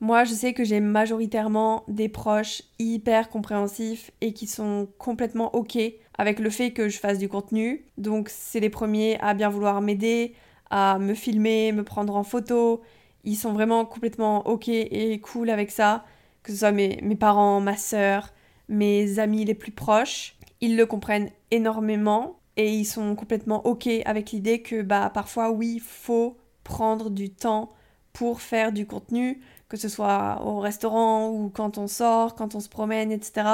Moi, 0.00 0.24
je 0.24 0.34
sais 0.34 0.52
que 0.52 0.64
j'ai 0.64 0.80
majoritairement 0.80 1.84
des 1.88 2.10
proches 2.10 2.62
hyper 2.78 3.30
compréhensifs 3.30 4.10
et 4.20 4.34
qui 4.34 4.46
sont 4.46 4.86
complètement 4.98 5.54
OK 5.54 5.78
avec 6.18 6.40
le 6.40 6.50
fait 6.50 6.72
que 6.72 6.90
je 6.90 6.98
fasse 6.98 7.18
du 7.18 7.28
contenu. 7.28 7.86
Donc, 7.96 8.28
c'est 8.28 8.60
les 8.60 8.68
premiers 8.68 9.18
à 9.20 9.32
bien 9.32 9.48
vouloir 9.48 9.80
m'aider, 9.80 10.34
à 10.68 10.98
me 10.98 11.14
filmer, 11.14 11.72
me 11.72 11.84
prendre 11.84 12.16
en 12.16 12.22
photo. 12.22 12.82
Ils 13.24 13.36
sont 13.36 13.52
vraiment 13.52 13.84
complètement 13.84 14.46
OK 14.46 14.68
et 14.68 15.20
cool 15.20 15.50
avec 15.50 15.70
ça. 15.70 16.04
Que 16.42 16.52
ce 16.52 16.58
soit 16.58 16.72
mes, 16.72 17.00
mes 17.02 17.16
parents, 17.16 17.60
ma 17.60 17.76
sœur, 17.76 18.32
mes 18.68 19.18
amis 19.18 19.44
les 19.44 19.54
plus 19.54 19.72
proches. 19.72 20.36
Ils 20.60 20.76
le 20.76 20.86
comprennent 20.86 21.30
énormément 21.50 22.38
et 22.56 22.72
ils 22.72 22.84
sont 22.84 23.14
complètement 23.16 23.66
OK 23.66 23.88
avec 24.04 24.30
l'idée 24.30 24.62
que 24.62 24.82
bah 24.82 25.10
parfois 25.12 25.50
oui, 25.50 25.80
faut 25.84 26.36
prendre 26.62 27.10
du 27.10 27.30
temps 27.30 27.72
pour 28.12 28.40
faire 28.40 28.72
du 28.72 28.86
contenu, 28.86 29.40
que 29.68 29.76
ce 29.76 29.88
soit 29.88 30.40
au 30.44 30.60
restaurant 30.60 31.30
ou 31.30 31.50
quand 31.50 31.78
on 31.78 31.88
sort, 31.88 32.34
quand 32.34 32.54
on 32.54 32.60
se 32.60 32.68
promène, 32.68 33.10
etc. 33.10 33.46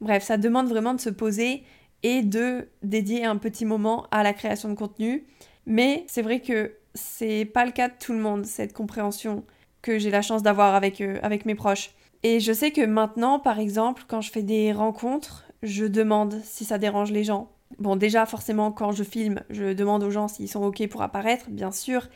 Bref, 0.00 0.24
ça 0.24 0.36
demande 0.36 0.68
vraiment 0.68 0.94
de 0.94 1.00
se 1.00 1.10
poser 1.10 1.62
et 2.02 2.22
de 2.22 2.68
dédier 2.82 3.24
un 3.24 3.36
petit 3.36 3.64
moment 3.64 4.06
à 4.10 4.24
la 4.24 4.32
création 4.32 4.68
de 4.68 4.74
contenu. 4.74 5.24
Mais 5.66 6.04
c'est 6.08 6.22
vrai 6.22 6.40
que 6.40 6.74
c'est 6.94 7.44
pas 7.44 7.64
le 7.64 7.72
cas 7.72 7.88
de 7.88 7.94
tout 7.98 8.12
le 8.12 8.18
monde, 8.18 8.44
cette 8.44 8.72
compréhension 8.72 9.44
que 9.80 9.98
j'ai 9.98 10.10
la 10.10 10.22
chance 10.22 10.42
d'avoir 10.42 10.74
avec, 10.74 11.00
euh, 11.00 11.18
avec 11.22 11.44
mes 11.44 11.54
proches. 11.54 11.90
Et 12.22 12.38
je 12.38 12.52
sais 12.52 12.70
que 12.70 12.84
maintenant, 12.84 13.38
par 13.40 13.58
exemple, 13.58 14.04
quand 14.06 14.20
je 14.20 14.30
fais 14.30 14.42
des 14.42 14.72
rencontres, 14.72 15.44
je 15.62 15.84
demande 15.84 16.40
si 16.44 16.64
ça 16.64 16.78
dérange 16.78 17.10
les 17.10 17.24
gens. 17.24 17.50
Bon, 17.78 17.96
déjà, 17.96 18.26
forcément, 18.26 18.70
quand 18.70 18.92
je 18.92 19.02
filme, 19.02 19.40
je 19.50 19.72
demande 19.72 20.04
aux 20.04 20.10
gens 20.10 20.28
s'ils 20.28 20.48
sont 20.48 20.62
OK 20.62 20.86
pour 20.88 21.02
apparaître, 21.02 21.50
bien 21.50 21.72
sûr. 21.72 22.08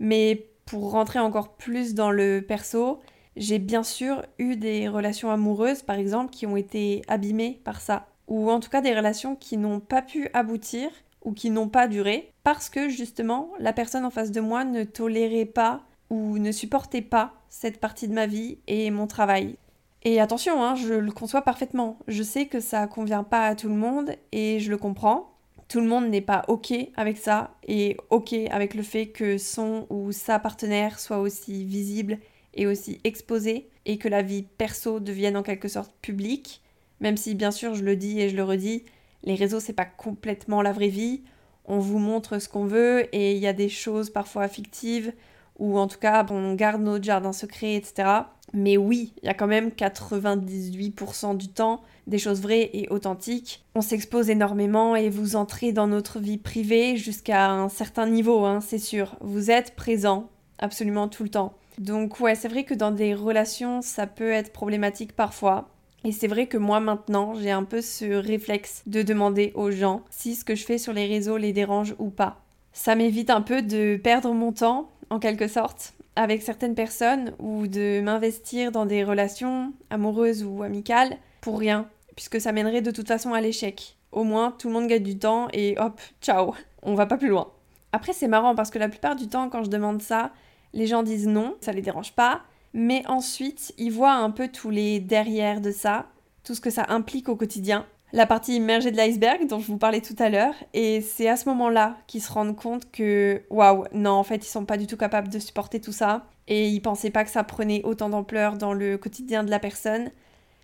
Mais 0.00 0.48
pour 0.66 0.90
rentrer 0.90 1.20
encore 1.20 1.54
plus 1.56 1.94
dans 1.94 2.10
le 2.10 2.44
perso, 2.46 3.00
j'ai 3.36 3.58
bien 3.58 3.82
sûr 3.82 4.22
eu 4.38 4.56
des 4.56 4.88
relations 4.88 5.30
amoureuses, 5.30 5.82
par 5.82 5.96
exemple, 5.96 6.30
qui 6.30 6.46
ont 6.46 6.56
été 6.56 7.02
abîmées 7.06 7.60
par 7.64 7.80
ça. 7.80 8.08
Ou 8.26 8.50
en 8.50 8.58
tout 8.58 8.70
cas 8.70 8.80
des 8.80 8.94
relations 8.94 9.36
qui 9.36 9.56
n'ont 9.56 9.80
pas 9.80 10.02
pu 10.02 10.28
aboutir 10.32 10.88
ou 11.22 11.32
qui 11.32 11.50
n'ont 11.50 11.68
pas 11.68 11.86
duré 11.88 12.33
parce 12.44 12.70
que 12.70 12.88
justement 12.88 13.50
la 13.58 13.72
personne 13.72 14.04
en 14.04 14.10
face 14.10 14.30
de 14.30 14.40
moi 14.40 14.64
ne 14.64 14.84
tolérait 14.84 15.44
pas 15.44 15.82
ou 16.10 16.38
ne 16.38 16.52
supportait 16.52 17.02
pas 17.02 17.34
cette 17.48 17.80
partie 17.80 18.06
de 18.06 18.14
ma 18.14 18.26
vie 18.26 18.58
et 18.68 18.90
mon 18.92 19.08
travail. 19.08 19.56
Et 20.04 20.20
attention, 20.20 20.62
hein, 20.62 20.76
je 20.76 20.94
le 20.94 21.10
conçois 21.10 21.42
parfaitement. 21.42 21.98
Je 22.06 22.22
sais 22.22 22.46
que 22.46 22.60
ça 22.60 22.86
convient 22.86 23.24
pas 23.24 23.46
à 23.46 23.54
tout 23.56 23.68
le 23.68 23.74
monde 23.74 24.14
et 24.30 24.60
je 24.60 24.70
le 24.70 24.76
comprends 24.76 25.34
tout 25.68 25.80
le 25.80 25.86
monde 25.86 26.08
n'est 26.08 26.20
pas 26.20 26.44
OK 26.48 26.72
avec 26.96 27.16
ça 27.16 27.54
et 27.66 27.96
OK 28.10 28.32
avec 28.50 28.74
le 28.74 28.82
fait 28.82 29.08
que 29.08 29.38
son 29.38 29.86
ou 29.90 30.12
sa 30.12 30.38
partenaire 30.38 30.98
soit 31.00 31.18
aussi 31.18 31.64
visible 31.64 32.18
et 32.54 32.66
aussi 32.66 33.00
exposé 33.04 33.68
et 33.86 33.98
que 33.98 34.08
la 34.08 34.22
vie 34.22 34.42
perso 34.42 35.00
devienne 35.00 35.36
en 35.36 35.42
quelque 35.42 35.68
sorte 35.68 35.92
publique. 36.00 36.62
Même 37.00 37.16
si 37.16 37.34
bien 37.34 37.50
sûr 37.50 37.74
je 37.74 37.84
le 37.84 37.96
dis 37.96 38.20
et 38.20 38.28
je 38.28 38.36
le 38.36 38.44
redis, 38.44 38.84
les 39.24 39.34
réseaux 39.34 39.60
c'est 39.60 39.72
pas 39.72 39.84
complètement 39.84 40.62
la 40.62 40.72
vraie 40.72 40.88
vie. 40.88 41.22
On 41.64 41.78
vous 41.78 41.98
montre 41.98 42.38
ce 42.38 42.48
qu'on 42.48 42.66
veut 42.66 43.06
et 43.14 43.32
il 43.32 43.38
y 43.38 43.46
a 43.46 43.52
des 43.52 43.68
choses 43.68 44.10
parfois 44.10 44.48
fictives 44.48 45.12
ou 45.58 45.78
en 45.78 45.86
tout 45.86 45.98
cas 45.98 46.26
on 46.30 46.54
garde 46.54 46.82
notre 46.82 47.04
jardin 47.04 47.32
secret, 47.32 47.74
etc. 47.74 48.08
Mais 48.52 48.76
oui, 48.76 49.14
il 49.22 49.26
y 49.26 49.28
a 49.28 49.34
quand 49.34 49.46
même 49.46 49.68
98% 49.70 51.36
du 51.36 51.48
temps 51.48 51.82
des 52.06 52.18
choses 52.18 52.40
vraies 52.40 52.70
et 52.72 52.88
authentiques. 52.88 53.64
On 53.74 53.80
s'expose 53.80 54.30
énormément 54.30 54.94
et 54.94 55.08
vous 55.08 55.36
entrez 55.36 55.72
dans 55.72 55.86
notre 55.86 56.20
vie 56.20 56.38
privée 56.38 56.96
jusqu'à 56.96 57.50
un 57.50 57.68
certain 57.68 58.06
niveau, 58.06 58.44
hein, 58.44 58.60
c'est 58.60 58.78
sûr. 58.78 59.16
Vous 59.20 59.50
êtes 59.50 59.74
présent 59.74 60.28
absolument 60.58 61.08
tout 61.08 61.24
le 61.24 61.30
temps. 61.30 61.54
Donc 61.78 62.20
ouais, 62.20 62.34
c'est 62.34 62.48
vrai 62.48 62.64
que 62.64 62.74
dans 62.74 62.92
des 62.92 63.14
relations, 63.14 63.82
ça 63.82 64.06
peut 64.06 64.30
être 64.30 64.52
problématique 64.52 65.14
parfois. 65.14 65.73
Et 66.04 66.12
c'est 66.12 66.28
vrai 66.28 66.46
que 66.46 66.58
moi 66.58 66.80
maintenant, 66.80 67.34
j'ai 67.34 67.50
un 67.50 67.64
peu 67.64 67.80
ce 67.80 68.04
réflexe 68.04 68.82
de 68.86 69.00
demander 69.00 69.52
aux 69.54 69.70
gens 69.70 70.02
si 70.10 70.34
ce 70.34 70.44
que 70.44 70.54
je 70.54 70.64
fais 70.64 70.76
sur 70.76 70.92
les 70.92 71.06
réseaux 71.06 71.38
les 71.38 71.54
dérange 71.54 71.94
ou 71.98 72.10
pas. 72.10 72.42
Ça 72.74 72.94
m'évite 72.94 73.30
un 73.30 73.40
peu 73.40 73.62
de 73.62 73.96
perdre 73.96 74.32
mon 74.34 74.52
temps, 74.52 74.90
en 75.08 75.18
quelque 75.18 75.48
sorte, 75.48 75.94
avec 76.14 76.42
certaines 76.42 76.74
personnes 76.74 77.32
ou 77.38 77.66
de 77.66 78.02
m'investir 78.02 78.70
dans 78.70 78.84
des 78.84 79.02
relations 79.02 79.72
amoureuses 79.88 80.44
ou 80.44 80.62
amicales 80.62 81.16
pour 81.40 81.58
rien, 81.58 81.88
puisque 82.16 82.40
ça 82.40 82.52
mènerait 82.52 82.82
de 82.82 82.90
toute 82.90 83.08
façon 83.08 83.32
à 83.32 83.40
l'échec. 83.40 83.96
Au 84.12 84.24
moins, 84.24 84.54
tout 84.58 84.68
le 84.68 84.74
monde 84.74 84.88
gagne 84.88 85.02
du 85.02 85.18
temps 85.18 85.48
et 85.54 85.76
hop, 85.78 86.00
ciao, 86.20 86.54
on 86.82 86.94
va 86.94 87.06
pas 87.06 87.16
plus 87.16 87.28
loin. 87.28 87.48
Après, 87.92 88.12
c'est 88.12 88.28
marrant 88.28 88.54
parce 88.54 88.70
que 88.70 88.78
la 88.78 88.88
plupart 88.88 89.16
du 89.16 89.28
temps, 89.28 89.48
quand 89.48 89.64
je 89.64 89.70
demande 89.70 90.02
ça, 90.02 90.32
les 90.74 90.86
gens 90.86 91.02
disent 91.02 91.28
non, 91.28 91.56
ça 91.60 91.72
les 91.72 91.80
dérange 91.80 92.12
pas, 92.12 92.42
mais 92.74 93.02
ensuite, 93.06 93.72
ils 93.78 93.92
voient 93.92 94.14
un 94.14 94.30
peu 94.30 94.48
tous 94.48 94.70
les 94.70 95.00
derrière 95.00 95.60
de 95.60 95.70
ça, 95.70 96.06
tout 96.42 96.54
ce 96.54 96.60
que 96.60 96.70
ça 96.70 96.84
implique 96.88 97.28
au 97.28 97.36
quotidien, 97.36 97.86
la 98.12 98.26
partie 98.26 98.56
immergée 98.56 98.90
de 98.90 98.96
l'iceberg 98.96 99.46
dont 99.48 99.58
je 99.58 99.66
vous 99.66 99.78
parlais 99.78 100.00
tout 100.00 100.14
à 100.18 100.28
l'heure. 100.28 100.54
Et 100.72 101.00
c'est 101.00 101.28
à 101.28 101.36
ce 101.36 101.48
moment-là 101.48 101.96
qu'ils 102.06 102.22
se 102.22 102.32
rendent 102.32 102.54
compte 102.54 102.90
que, 102.92 103.42
waouh, 103.50 103.84
non, 103.92 104.12
en 104.12 104.22
fait, 104.22 104.44
ils 104.44 104.48
sont 104.48 104.64
pas 104.64 104.76
du 104.76 104.86
tout 104.86 104.96
capables 104.96 105.28
de 105.28 105.38
supporter 105.38 105.80
tout 105.80 105.92
ça. 105.92 106.26
Et 106.46 106.68
ils 106.68 106.80
pensaient 106.80 107.10
pas 107.10 107.24
que 107.24 107.30
ça 107.30 107.42
prenait 107.42 107.82
autant 107.82 108.08
d'ampleur 108.10 108.56
dans 108.56 108.72
le 108.72 108.98
quotidien 108.98 109.42
de 109.42 109.50
la 109.50 109.58
personne. 109.58 110.10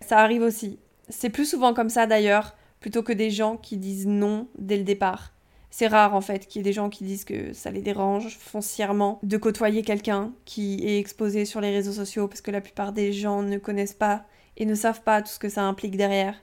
Ça 0.00 0.18
arrive 0.18 0.42
aussi. 0.42 0.78
C'est 1.08 1.30
plus 1.30 1.44
souvent 1.44 1.74
comme 1.74 1.88
ça 1.88 2.06
d'ailleurs, 2.06 2.54
plutôt 2.78 3.02
que 3.02 3.12
des 3.12 3.30
gens 3.30 3.56
qui 3.56 3.76
disent 3.76 4.06
non 4.06 4.46
dès 4.56 4.76
le 4.76 4.84
départ. 4.84 5.32
C'est 5.70 5.86
rare 5.86 6.14
en 6.14 6.20
fait 6.20 6.46
qu'il 6.46 6.58
y 6.58 6.60
ait 6.60 6.64
des 6.64 6.72
gens 6.72 6.90
qui 6.90 7.04
disent 7.04 7.24
que 7.24 7.52
ça 7.52 7.70
les 7.70 7.80
dérange 7.80 8.36
foncièrement 8.38 9.20
de 9.22 9.36
côtoyer 9.36 9.82
quelqu'un 9.82 10.32
qui 10.44 10.84
est 10.84 10.98
exposé 10.98 11.44
sur 11.44 11.60
les 11.60 11.70
réseaux 11.70 11.92
sociaux 11.92 12.26
parce 12.26 12.40
que 12.40 12.50
la 12.50 12.60
plupart 12.60 12.92
des 12.92 13.12
gens 13.12 13.42
ne 13.42 13.56
connaissent 13.56 13.94
pas 13.94 14.24
et 14.56 14.66
ne 14.66 14.74
savent 14.74 15.02
pas 15.02 15.22
tout 15.22 15.28
ce 15.28 15.38
que 15.38 15.48
ça 15.48 15.62
implique 15.62 15.96
derrière. 15.96 16.34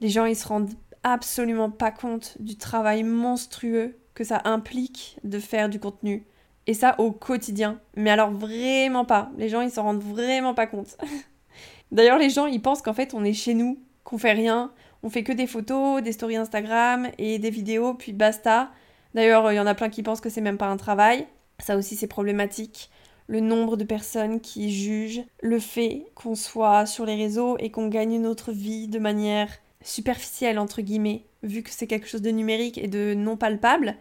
Les 0.00 0.08
gens, 0.08 0.24
ils 0.24 0.36
se 0.36 0.46
rendent 0.46 0.72
absolument 1.02 1.70
pas 1.70 1.90
compte 1.90 2.36
du 2.40 2.56
travail 2.56 3.02
monstrueux 3.02 3.98
que 4.14 4.24
ça 4.24 4.42
implique 4.44 5.18
de 5.24 5.38
faire 5.38 5.68
du 5.68 5.80
contenu. 5.80 6.24
Et 6.66 6.74
ça 6.74 6.98
au 6.98 7.12
quotidien. 7.12 7.80
Mais 7.96 8.10
alors 8.10 8.30
vraiment 8.30 9.04
pas. 9.04 9.30
Les 9.38 9.48
gens, 9.48 9.60
ils 9.60 9.70
s'en 9.70 9.84
rendent 9.84 10.02
vraiment 10.02 10.54
pas 10.54 10.66
compte. 10.66 10.96
D'ailleurs, 11.92 12.18
les 12.18 12.30
gens, 12.30 12.46
ils 12.46 12.60
pensent 12.60 12.82
qu'en 12.82 12.92
fait, 12.92 13.14
on 13.14 13.24
est 13.24 13.32
chez 13.32 13.54
nous, 13.54 13.78
qu'on 14.04 14.18
fait 14.18 14.32
rien. 14.32 14.72
On 15.02 15.10
fait 15.10 15.22
que 15.22 15.32
des 15.32 15.46
photos, 15.46 16.02
des 16.02 16.12
stories 16.12 16.36
Instagram 16.36 17.08
et 17.18 17.38
des 17.38 17.50
vidéos, 17.50 17.94
puis 17.94 18.12
basta. 18.12 18.70
D'ailleurs, 19.14 19.50
il 19.52 19.56
y 19.56 19.60
en 19.60 19.66
a 19.66 19.74
plein 19.74 19.88
qui 19.88 20.02
pensent 20.02 20.20
que 20.20 20.30
c'est 20.30 20.40
même 20.40 20.58
pas 20.58 20.66
un 20.66 20.76
travail. 20.76 21.26
Ça 21.60 21.76
aussi, 21.76 21.96
c'est 21.96 22.06
problématique. 22.06 22.90
Le 23.26 23.40
nombre 23.40 23.76
de 23.76 23.84
personnes 23.84 24.40
qui 24.40 24.72
jugent 24.72 25.22
le 25.42 25.58
fait 25.58 26.06
qu'on 26.14 26.34
soit 26.34 26.86
sur 26.86 27.04
les 27.04 27.14
réseaux 27.14 27.56
et 27.58 27.70
qu'on 27.70 27.88
gagne 27.88 28.20
notre 28.20 28.52
vie 28.52 28.88
de 28.88 28.98
manière 28.98 29.50
superficielle, 29.82 30.58
entre 30.58 30.82
guillemets, 30.82 31.24
vu 31.42 31.62
que 31.62 31.70
c'est 31.70 31.86
quelque 31.86 32.08
chose 32.08 32.22
de 32.22 32.30
numérique 32.30 32.78
et 32.78 32.88
de 32.88 33.14
non 33.14 33.36
palpable, 33.36 33.96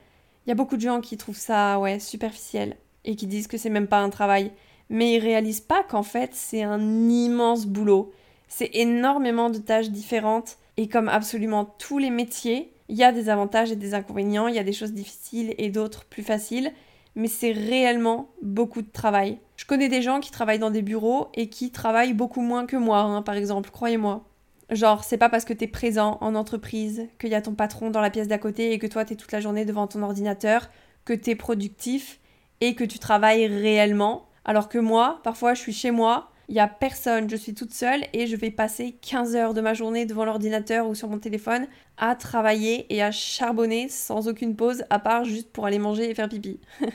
il 0.45 0.49
y 0.49 0.51
a 0.51 0.55
beaucoup 0.55 0.77
de 0.77 0.81
gens 0.81 1.01
qui 1.01 1.17
trouvent 1.17 1.37
ça, 1.37 1.77
ouais, 1.79 1.99
superficiel 1.99 2.77
et 3.03 3.15
qui 3.15 3.27
disent 3.27 3.47
que 3.47 3.57
c'est 3.57 3.69
même 3.69 3.87
pas 3.87 3.99
un 3.99 4.09
travail. 4.09 4.51
Mais 4.89 5.15
ils 5.15 5.19
réalisent 5.19 5.61
pas 5.61 5.83
qu'en 5.83 6.03
fait, 6.03 6.31
c'est 6.33 6.63
un 6.63 7.09
immense 7.09 7.65
boulot. 7.65 8.13
C'est 8.47 8.69
énormément 8.73 9.49
de 9.49 9.57
tâches 9.57 9.89
différentes 9.89 10.57
et 10.77 10.87
comme 10.87 11.09
absolument 11.09 11.65
tous 11.65 11.97
les 11.97 12.11
métiers, 12.11 12.71
il 12.89 12.95
y 12.95 13.03
a 13.03 13.11
des 13.11 13.29
avantages 13.29 13.71
et 13.71 13.75
des 13.75 13.93
inconvénients, 13.93 14.47
il 14.47 14.55
y 14.55 14.59
a 14.59 14.63
des 14.63 14.73
choses 14.73 14.93
difficiles 14.93 15.53
et 15.57 15.69
d'autres 15.69 16.05
plus 16.05 16.23
faciles, 16.23 16.71
mais 17.15 17.27
c'est 17.27 17.51
réellement 17.51 18.29
beaucoup 18.41 18.81
de 18.81 18.91
travail. 18.91 19.39
Je 19.55 19.65
connais 19.65 19.89
des 19.89 20.01
gens 20.03 20.19
qui 20.19 20.31
travaillent 20.31 20.59
dans 20.59 20.71
des 20.71 20.83
bureaux 20.83 21.29
et 21.33 21.49
qui 21.49 21.71
travaillent 21.71 22.13
beaucoup 22.13 22.41
moins 22.41 22.65
que 22.65 22.77
moi, 22.77 22.99
hein, 22.99 23.23
par 23.23 23.35
exemple, 23.35 23.71
croyez-moi. 23.71 24.23
Genre, 24.69 25.03
c'est 25.03 25.17
pas 25.17 25.29
parce 25.29 25.45
que 25.45 25.53
t'es 25.53 25.67
présent 25.67 26.17
en 26.21 26.35
entreprise, 26.35 27.07
qu'il 27.19 27.29
y 27.29 27.35
a 27.35 27.41
ton 27.41 27.55
patron 27.55 27.89
dans 27.89 28.01
la 28.01 28.09
pièce 28.09 28.27
d'à 28.27 28.37
côté 28.37 28.73
et 28.73 28.79
que 28.79 28.87
toi 28.87 29.03
t'es 29.03 29.15
toute 29.15 29.31
la 29.31 29.39
journée 29.39 29.65
devant 29.65 29.87
ton 29.87 30.03
ordinateur, 30.03 30.69
que 31.05 31.13
t'es 31.13 31.35
productif 31.35 32.19
et 32.61 32.75
que 32.75 32.83
tu 32.83 32.99
travailles 32.99 33.47
réellement. 33.47 34.27
Alors 34.45 34.69
que 34.69 34.77
moi, 34.77 35.19
parfois, 35.23 35.53
je 35.53 35.61
suis 35.61 35.73
chez 35.73 35.91
moi, 35.91 36.29
il 36.49 36.55
y 36.55 36.59
a 36.59 36.67
personne, 36.67 37.29
je 37.29 37.35
suis 37.35 37.53
toute 37.53 37.73
seule 37.73 38.05
et 38.13 38.25
je 38.25 38.35
vais 38.35 38.51
passer 38.51 38.95
15 39.01 39.35
heures 39.35 39.53
de 39.53 39.61
ma 39.61 39.73
journée 39.73 40.05
devant 40.05 40.23
l'ordinateur 40.23 40.87
ou 40.87 40.95
sur 40.95 41.09
mon 41.09 41.19
téléphone 41.19 41.67
à 41.97 42.15
travailler 42.15 42.85
et 42.93 43.03
à 43.03 43.11
charbonner 43.11 43.89
sans 43.89 44.27
aucune 44.29 44.55
pause, 44.55 44.85
à 44.89 44.99
part 44.99 45.25
juste 45.25 45.49
pour 45.51 45.65
aller 45.65 45.79
manger 45.79 46.09
et 46.09 46.15
faire 46.15 46.29
pipi. 46.29 46.59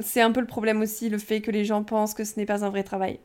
c'est 0.00 0.20
un 0.20 0.30
peu 0.30 0.40
le 0.40 0.46
problème 0.46 0.82
aussi, 0.82 1.08
le 1.08 1.18
fait 1.18 1.40
que 1.40 1.50
les 1.50 1.64
gens 1.64 1.82
pensent 1.82 2.14
que 2.14 2.24
ce 2.24 2.38
n'est 2.38 2.46
pas 2.46 2.64
un 2.64 2.70
vrai 2.70 2.84
travail. 2.84 3.18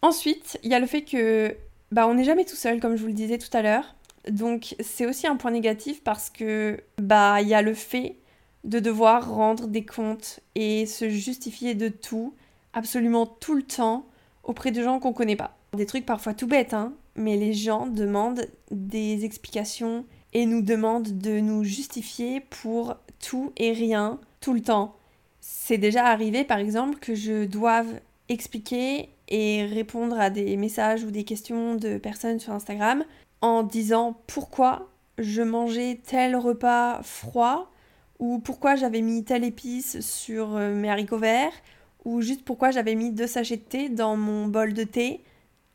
Ensuite, 0.00 0.58
il 0.62 0.70
y 0.70 0.74
a 0.74 0.80
le 0.80 0.86
fait 0.86 1.02
que 1.02 1.56
bah, 1.90 2.06
on 2.06 2.14
n'est 2.14 2.24
jamais 2.24 2.44
tout 2.44 2.56
seul, 2.56 2.80
comme 2.80 2.96
je 2.96 3.02
vous 3.02 3.08
le 3.08 3.14
disais 3.14 3.38
tout 3.38 3.54
à 3.56 3.62
l'heure. 3.62 3.96
Donc 4.28 4.76
c'est 4.78 5.06
aussi 5.06 5.26
un 5.26 5.36
point 5.36 5.50
négatif 5.50 6.04
parce 6.04 6.30
que 6.30 6.80
bah 6.98 7.40
il 7.40 7.48
y 7.48 7.54
a 7.54 7.62
le 7.62 7.74
fait 7.74 8.16
de 8.62 8.78
devoir 8.78 9.34
rendre 9.34 9.66
des 9.66 9.84
comptes 9.84 10.38
et 10.54 10.86
se 10.86 11.08
justifier 11.08 11.74
de 11.74 11.88
tout, 11.88 12.32
absolument 12.72 13.26
tout 13.26 13.54
le 13.54 13.64
temps, 13.64 14.06
auprès 14.44 14.70
de 14.70 14.82
gens 14.82 14.98
qu'on 14.98 15.12
connaît 15.12 15.36
pas. 15.36 15.56
Des 15.76 15.86
trucs 15.86 16.06
parfois 16.06 16.34
tout 16.34 16.46
bêtes, 16.46 16.74
hein, 16.74 16.92
mais 17.16 17.36
les 17.36 17.52
gens 17.52 17.86
demandent 17.86 18.46
des 18.70 19.24
explications 19.24 20.04
et 20.32 20.46
nous 20.46 20.62
demandent 20.62 21.18
de 21.18 21.40
nous 21.40 21.64
justifier 21.64 22.40
pour 22.40 22.96
tout 23.20 23.52
et 23.56 23.72
rien, 23.72 24.18
tout 24.40 24.54
le 24.54 24.62
temps. 24.62 24.96
C'est 25.40 25.78
déjà 25.78 26.06
arrivé 26.06 26.44
par 26.44 26.58
exemple 26.58 26.98
que 26.98 27.14
je 27.14 27.44
doive 27.44 28.00
expliquer 28.28 29.10
et 29.28 29.64
répondre 29.64 30.18
à 30.18 30.30
des 30.30 30.56
messages 30.56 31.04
ou 31.04 31.10
des 31.10 31.24
questions 31.24 31.74
de 31.74 31.98
personnes 31.98 32.38
sur 32.38 32.52
Instagram 32.52 33.04
en 33.40 33.62
disant 33.62 34.16
pourquoi 34.26 34.88
je 35.18 35.42
mangeais 35.42 36.00
tel 36.04 36.36
repas 36.36 37.00
froid 37.02 37.70
ou 38.18 38.38
pourquoi 38.38 38.76
j'avais 38.76 39.00
mis 39.00 39.24
telle 39.24 39.44
épice 39.44 40.00
sur 40.00 40.56
euh, 40.56 40.74
mes 40.74 40.88
haricots 40.90 41.18
verts 41.18 41.52
ou 42.04 42.20
juste 42.20 42.44
pourquoi 42.44 42.70
j'avais 42.70 42.94
mis 42.94 43.10
deux 43.10 43.26
sachets 43.26 43.56
de 43.56 43.62
thé 43.62 43.88
dans 43.88 44.16
mon 44.16 44.46
bol 44.46 44.72
de 44.72 44.84
thé 44.84 45.20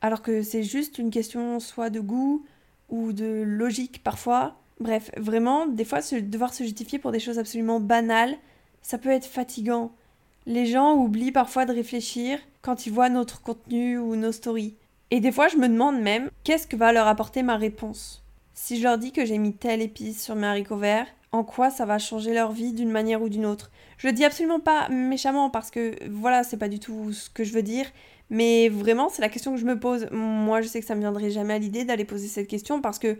alors 0.01 0.21
que 0.21 0.43
c'est 0.43 0.63
juste 0.63 0.99
une 0.99 1.09
question 1.09 1.59
soit 1.59 1.89
de 1.89 1.99
goût 1.99 2.45
ou 2.89 3.13
de 3.13 3.43
logique 3.45 4.03
parfois. 4.03 4.55
Bref, 4.79 5.09
vraiment, 5.17 5.65
des 5.65 5.85
fois, 5.85 5.99
devoir 6.21 6.53
se 6.53 6.63
justifier 6.63 6.99
pour 6.99 7.11
des 7.11 7.19
choses 7.19 7.39
absolument 7.39 7.79
banales, 7.79 8.35
ça 8.81 8.97
peut 8.97 9.09
être 9.09 9.25
fatigant. 9.25 9.91
Les 10.45 10.65
gens 10.65 10.95
oublient 10.95 11.31
parfois 11.31 11.65
de 11.65 11.73
réfléchir 11.73 12.39
quand 12.61 12.85
ils 12.85 12.93
voient 12.93 13.09
notre 13.09 13.41
contenu 13.41 13.97
ou 13.97 14.15
nos 14.15 14.31
stories. 14.31 14.75
Et 15.09 15.19
des 15.19 15.31
fois, 15.31 15.47
je 15.47 15.57
me 15.57 15.67
demande 15.67 15.99
même 15.99 16.29
qu'est-ce 16.43 16.67
que 16.67 16.75
va 16.75 16.93
leur 16.93 17.07
apporter 17.07 17.41
ma 17.41 17.57
réponse? 17.57 18.23
Si 18.53 18.77
je 18.77 18.83
leur 18.83 18.97
dis 18.97 19.11
que 19.11 19.25
j'ai 19.25 19.37
mis 19.37 19.53
telle 19.53 19.81
épice 19.81 20.23
sur 20.23 20.35
mes 20.35 20.47
haricots 20.47 20.77
verts, 20.77 21.07
en 21.31 21.43
quoi 21.43 21.69
ça 21.69 21.85
va 21.85 21.99
changer 21.99 22.33
leur 22.33 22.51
vie 22.51 22.73
d'une 22.73 22.91
manière 22.91 23.21
ou 23.21 23.29
d'une 23.29 23.45
autre. 23.45 23.71
Je 23.97 24.07
le 24.07 24.13
dis 24.13 24.25
absolument 24.25 24.59
pas 24.59 24.89
méchamment 24.89 25.49
parce 25.49 25.71
que 25.71 25.95
voilà, 26.09 26.43
c'est 26.43 26.57
pas 26.57 26.69
du 26.69 26.79
tout 26.79 27.11
ce 27.11 27.29
que 27.29 27.43
je 27.43 27.53
veux 27.53 27.63
dire, 27.63 27.85
mais 28.29 28.69
vraiment, 28.69 29.09
c'est 29.09 29.21
la 29.21 29.29
question 29.29 29.53
que 29.53 29.59
je 29.59 29.65
me 29.65 29.79
pose. 29.79 30.07
Moi, 30.11 30.61
je 30.61 30.67
sais 30.67 30.79
que 30.79 30.85
ça 30.85 30.95
me 30.95 31.01
viendrait 31.01 31.29
jamais 31.29 31.55
à 31.55 31.59
l'idée 31.59 31.85
d'aller 31.85 32.05
poser 32.05 32.27
cette 32.27 32.47
question 32.47 32.81
parce 32.81 32.99
que 32.99 33.17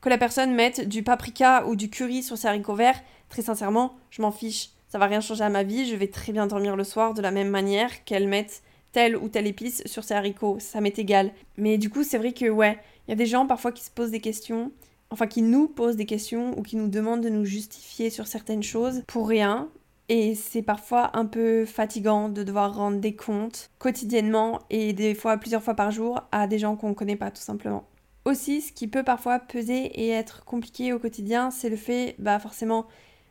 que 0.00 0.08
la 0.08 0.18
personne 0.18 0.54
mette 0.54 0.88
du 0.88 1.02
paprika 1.02 1.66
ou 1.66 1.74
du 1.74 1.90
curry 1.90 2.22
sur 2.22 2.38
ses 2.38 2.46
haricots 2.46 2.76
verts, 2.76 3.02
très 3.28 3.42
sincèrement, 3.42 3.96
je 4.10 4.22
m'en 4.22 4.30
fiche 4.30 4.70
ça 4.88 4.98
va 4.98 5.06
rien 5.06 5.20
changer 5.20 5.44
à 5.44 5.50
ma 5.50 5.62
vie, 5.62 5.86
je 5.86 5.94
vais 5.94 6.06
très 6.08 6.32
bien 6.32 6.46
dormir 6.46 6.74
le 6.74 6.84
soir 6.84 7.14
de 7.14 7.20
la 7.20 7.30
même 7.30 7.50
manière 7.50 8.04
qu'elle 8.04 8.26
mette 8.26 8.62
telle 8.92 9.16
ou 9.16 9.28
telle 9.28 9.46
épice 9.46 9.82
sur 9.84 10.02
ses 10.02 10.14
haricots, 10.14 10.58
ça 10.60 10.80
m'est 10.80 10.98
égal. 10.98 11.32
Mais 11.58 11.76
du 11.76 11.90
coup, 11.90 12.02
c'est 12.04 12.16
vrai 12.16 12.32
que 12.32 12.48
ouais, 12.48 12.78
il 13.06 13.10
y 13.10 13.12
a 13.12 13.16
des 13.16 13.26
gens 13.26 13.46
parfois 13.46 13.70
qui 13.70 13.84
se 13.84 13.90
posent 13.90 14.10
des 14.10 14.20
questions, 14.20 14.72
enfin 15.10 15.26
qui 15.26 15.42
nous 15.42 15.68
posent 15.68 15.96
des 15.96 16.06
questions 16.06 16.58
ou 16.58 16.62
qui 16.62 16.76
nous 16.76 16.88
demandent 16.88 17.22
de 17.22 17.28
nous 17.28 17.44
justifier 17.44 18.10
sur 18.10 18.26
certaines 18.26 18.62
choses 18.62 19.02
pour 19.06 19.28
rien. 19.28 19.68
Et 20.10 20.34
c'est 20.34 20.62
parfois 20.62 21.16
un 21.16 21.26
peu 21.26 21.66
fatigant 21.66 22.30
de 22.30 22.42
devoir 22.42 22.74
rendre 22.74 22.98
des 22.98 23.14
comptes 23.14 23.70
quotidiennement 23.78 24.60
et 24.70 24.94
des 24.94 25.14
fois 25.14 25.36
plusieurs 25.36 25.62
fois 25.62 25.74
par 25.74 25.90
jour 25.90 26.22
à 26.32 26.46
des 26.46 26.58
gens 26.58 26.76
qu'on 26.76 26.90
ne 26.90 26.94
connaît 26.94 27.16
pas 27.16 27.30
tout 27.30 27.42
simplement. 27.42 27.84
Aussi, 28.24 28.62
ce 28.62 28.72
qui 28.72 28.88
peut 28.88 29.02
parfois 29.02 29.38
peser 29.38 29.86
et 30.00 30.08
être 30.08 30.44
compliqué 30.44 30.92
au 30.92 30.98
quotidien, 30.98 31.50
c'est 31.50 31.68
le 31.68 31.76
fait, 31.76 32.14
bah 32.18 32.38
forcément, 32.38 32.86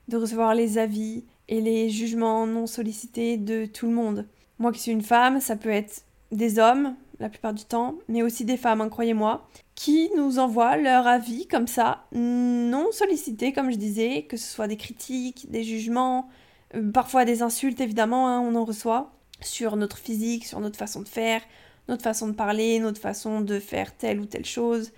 de 0.08 0.18
recevoir 0.18 0.56
les 0.56 0.78
avis, 0.78 1.24
et 1.50 1.62
les 1.62 1.90
jugements 1.90 2.46
non 2.46 2.68
sollicités 2.68 3.38
de 3.38 3.66
tout 3.66 3.88
le 3.88 3.94
monde. 3.94 4.28
Moi 4.60 4.72
qui 4.72 4.80
suis 4.80 4.92
une 4.92 5.02
femme, 5.02 5.40
ça 5.40 5.56
peut 5.56 5.70
être 5.70 6.04
des 6.32 6.60
hommes, 6.60 6.96
la 7.20 7.30
plupart 7.30 7.54
du 7.54 7.66
temps, 7.66 7.96
mais 8.08 8.22
aussi 8.22 8.44
des 8.46 8.58
femmes, 8.58 8.82
hein, 8.82 8.90
croyez-moi, 8.90 9.48
qui 9.78 10.10
nous 10.18 10.40
envoient 10.40 10.76
leur 10.76 11.06
avis 11.06 11.46
comme 11.46 11.68
ça, 11.68 12.08
non 12.12 12.92
sollicités, 12.92 13.54
comme 13.54 13.72
je 13.72 13.78
disais, 13.78 14.24
que 14.24 14.36
ce 14.36 14.52
soit 14.52 14.68
des 14.68 14.76
critiques, 14.76 15.52
des 15.52 15.64
jugements, 15.64 16.30
euh, 16.74 16.92
parfois 16.92 17.26
des 17.26 17.44
insultes, 17.44 17.80
évidemment, 17.80 18.28
hein, 18.28 18.40
on 18.40 18.56
en 18.56 18.66
reçoit, 18.66 19.12
sur 19.40 19.76
notre 19.76 20.00
physique, 20.00 20.48
sur 20.48 20.60
notre 20.62 20.80
façon 20.80 21.02
de 21.02 21.08
faire, 21.08 21.42
notre 21.90 22.02
façon 22.02 22.28
de 22.28 22.34
parler, 22.34 22.80
notre 22.80 23.00
façon 23.00 23.40
de 23.40 23.60
faire 23.60 23.96
telle 23.96 24.20
ou 24.20 24.26
telle 24.26 24.46
chose. 24.46 24.94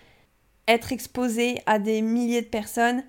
Être 0.66 0.94
exposé 0.94 1.60
à 1.66 1.78
des 1.78 2.02
milliers 2.02 2.42
de 2.42 2.48
personnes, 2.48 3.04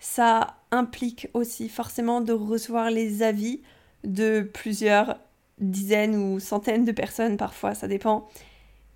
ça 0.00 0.56
implique 0.72 1.28
aussi 1.34 1.68
forcément 1.68 2.20
de 2.20 2.32
recevoir 2.32 2.90
les 2.90 3.22
avis 3.22 3.62
de 4.02 4.50
plusieurs 4.52 5.20
dizaines 5.60 6.16
ou 6.16 6.40
centaines 6.40 6.84
de 6.84 6.90
personnes 6.90 7.36
parfois, 7.36 7.74
ça 7.76 7.86
dépend. 7.86 8.28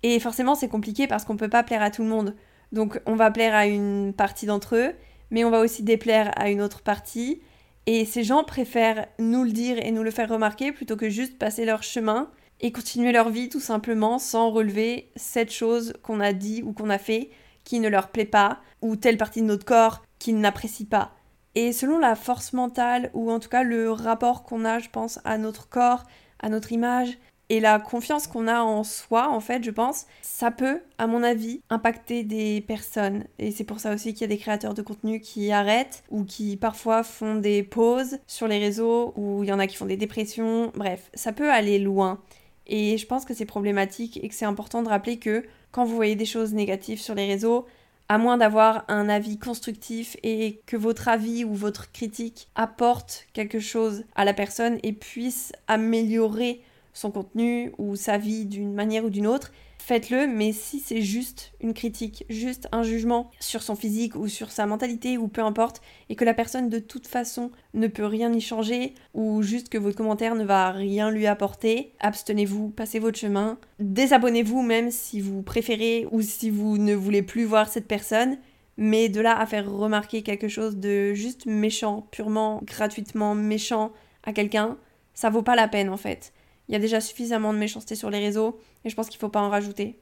Et 0.03 0.19
forcément 0.19 0.55
c'est 0.55 0.67
compliqué 0.67 1.07
parce 1.07 1.25
qu'on 1.25 1.37
peut 1.37 1.49
pas 1.49 1.63
plaire 1.63 1.81
à 1.81 1.91
tout 1.91 2.03
le 2.03 2.09
monde. 2.09 2.35
Donc 2.71 3.01
on 3.05 3.15
va 3.15 3.31
plaire 3.31 3.55
à 3.55 3.65
une 3.65 4.13
partie 4.13 4.45
d'entre 4.45 4.75
eux, 4.75 4.93
mais 5.31 5.43
on 5.43 5.49
va 5.49 5.59
aussi 5.59 5.83
déplaire 5.83 6.31
à 6.35 6.49
une 6.49 6.61
autre 6.61 6.81
partie. 6.81 7.41
Et 7.85 8.05
ces 8.05 8.23
gens 8.23 8.43
préfèrent 8.43 9.07
nous 9.17 9.43
le 9.43 9.51
dire 9.51 9.77
et 9.79 9.91
nous 9.91 10.03
le 10.03 10.11
faire 10.11 10.29
remarquer 10.29 10.71
plutôt 10.71 10.97
que 10.97 11.09
juste 11.09 11.37
passer 11.37 11.65
leur 11.65 11.83
chemin 11.83 12.29
et 12.59 12.71
continuer 12.71 13.11
leur 13.11 13.29
vie 13.29 13.49
tout 13.49 13.59
simplement 13.59 14.19
sans 14.19 14.49
relever 14.49 15.11
cette 15.15 15.51
chose 15.51 15.93
qu'on 16.03 16.19
a 16.19 16.33
dit 16.33 16.63
ou 16.63 16.73
qu'on 16.73 16.89
a 16.89 16.97
fait 16.97 17.29
qui 17.67 17.81
ne 17.81 17.89
leur 17.89 18.07
plaît 18.07 18.23
pas, 18.23 18.61
ou 18.81 18.95
telle 18.95 19.17
partie 19.17 19.41
de 19.41 19.47
notre 19.47 19.65
corps 19.65 20.01
qu'ils 20.19 20.39
n'apprécient 20.39 20.87
pas. 20.89 21.11
Et 21.53 21.73
selon 21.73 21.99
la 21.99 22.15
force 22.15 22.53
mentale, 22.53 23.11
ou 23.13 23.29
en 23.29 23.39
tout 23.39 23.49
cas 23.49 23.63
le 23.63 23.91
rapport 23.91 24.43
qu'on 24.43 24.63
a, 24.63 24.79
je 24.79 24.89
pense, 24.89 25.19
à 25.25 25.37
notre 25.37 25.67
corps, 25.67 26.05
à 26.39 26.47
notre 26.47 26.71
image, 26.71 27.17
et 27.49 27.59
la 27.61 27.79
confiance 27.79 28.27
qu'on 28.27 28.47
a 28.47 28.61
en 28.61 28.83
soi, 28.83 29.29
en 29.29 29.39
fait, 29.39 29.63
je 29.63 29.71
pense, 29.71 30.05
ça 30.21 30.51
peut, 30.51 30.81
à 30.97 31.07
mon 31.07 31.23
avis, 31.23 31.61
impacter 31.69 32.23
des 32.23 32.61
personnes. 32.61 33.23
Et 33.39 33.51
c'est 33.51 33.63
pour 33.63 33.79
ça 33.79 33.93
aussi 33.93 34.13
qu'il 34.13 34.21
y 34.21 34.25
a 34.25 34.27
des 34.27 34.37
créateurs 34.37 34.73
de 34.73 34.81
contenu 34.81 35.21
qui 35.21 35.51
arrêtent 35.51 36.03
ou 36.09 36.25
qui 36.25 36.57
parfois 36.57 37.03
font 37.03 37.35
des 37.35 37.63
pauses 37.63 38.19
sur 38.27 38.49
les 38.49 38.59
réseaux, 38.59 39.13
ou 39.15 39.43
il 39.43 39.49
y 39.49 39.53
en 39.53 39.59
a 39.59 39.67
qui 39.67 39.77
font 39.77 39.85
des 39.85 39.97
dépressions. 39.97 40.71
Bref, 40.75 41.09
ça 41.13 41.31
peut 41.31 41.49
aller 41.49 41.79
loin. 41.79 42.19
Et 42.67 42.97
je 42.97 43.05
pense 43.05 43.23
que 43.23 43.33
c'est 43.33 43.45
problématique 43.45 44.19
et 44.21 44.27
que 44.27 44.35
c'est 44.35 44.45
important 44.45 44.83
de 44.83 44.89
rappeler 44.89 45.17
que 45.17 45.45
quand 45.71 45.85
vous 45.85 45.95
voyez 45.95 46.15
des 46.15 46.25
choses 46.25 46.53
négatives 46.53 46.99
sur 46.99 47.15
les 47.15 47.27
réseaux, 47.27 47.65
à 48.09 48.17
moins 48.17 48.37
d'avoir 48.37 48.83
un 48.87 49.09
avis 49.09 49.37
constructif 49.37 50.17
et 50.23 50.61
que 50.65 50.77
votre 50.77 51.07
avis 51.07 51.43
ou 51.43 51.53
votre 51.53 51.91
critique 51.91 52.49
apporte 52.55 53.27
quelque 53.33 53.59
chose 53.59 54.03
à 54.15 54.25
la 54.25 54.33
personne 54.33 54.79
et 54.83 54.93
puisse 54.93 55.51
améliorer 55.67 56.61
son 56.97 57.11
contenu 57.11 57.71
ou 57.77 57.95
sa 57.95 58.17
vie 58.17 58.45
d'une 58.45 58.73
manière 58.73 59.05
ou 59.05 59.09
d'une 59.09 59.27
autre, 59.27 59.51
faites-le, 59.77 60.25
mais 60.25 60.51
si 60.51 60.79
c'est 60.79 61.01
juste 61.01 61.53
une 61.61 61.75
critique, 61.75 62.25
juste 62.27 62.67
un 62.71 62.81
jugement 62.81 63.29
sur 63.39 63.61
son 63.61 63.75
physique 63.75 64.15
ou 64.15 64.27
sur 64.27 64.51
sa 64.51 64.65
mentalité 64.65 65.17
ou 65.17 65.27
peu 65.27 65.41
importe, 65.41 65.81
et 66.09 66.15
que 66.15 66.25
la 66.25 66.33
personne 66.33 66.69
de 66.69 66.79
toute 66.79 67.05
façon 67.05 67.51
ne 67.75 67.87
peut 67.87 68.05
rien 68.05 68.33
y 68.33 68.41
changer, 68.41 68.95
ou 69.13 69.43
juste 69.43 69.69
que 69.69 69.77
votre 69.77 69.95
commentaire 69.95 70.33
ne 70.33 70.43
va 70.43 70.71
rien 70.71 71.11
lui 71.11 71.27
apporter, 71.27 71.93
abstenez-vous, 71.99 72.69
passez 72.69 72.97
votre 72.97 73.19
chemin, 73.19 73.59
désabonnez-vous 73.79 74.63
même 74.63 74.89
si 74.89 75.21
vous 75.21 75.43
préférez 75.43 76.07
ou 76.11 76.21
si 76.23 76.49
vous 76.49 76.79
ne 76.79 76.95
voulez 76.95 77.21
plus 77.21 77.45
voir 77.45 77.69
cette 77.69 77.87
personne, 77.87 78.37
mais 78.75 79.07
de 79.07 79.21
là 79.21 79.39
à 79.39 79.45
faire 79.45 79.71
remarquer 79.71 80.23
quelque 80.23 80.47
chose 80.47 80.77
de 80.77 81.13
juste 81.13 81.45
méchant, 81.45 82.07
purement 82.11 82.59
gratuitement 82.63 83.35
méchant 83.35 83.91
à 84.23 84.33
quelqu'un, 84.33 84.77
ça 85.13 85.29
vaut 85.29 85.43
pas 85.43 85.55
la 85.55 85.67
peine 85.67 85.89
en 85.89 85.97
fait. 85.97 86.33
Il 86.67 86.73
y 86.73 86.75
a 86.75 86.79
déjà 86.79 87.01
suffisamment 87.01 87.53
de 87.53 87.57
méchanceté 87.57 87.95
sur 87.95 88.09
les 88.09 88.19
réseaux 88.19 88.59
et 88.83 88.89
je 88.89 88.95
pense 88.95 89.07
qu'il 89.07 89.17
ne 89.17 89.21
faut 89.21 89.29
pas 89.29 89.41
en 89.41 89.49
rajouter. 89.49 89.99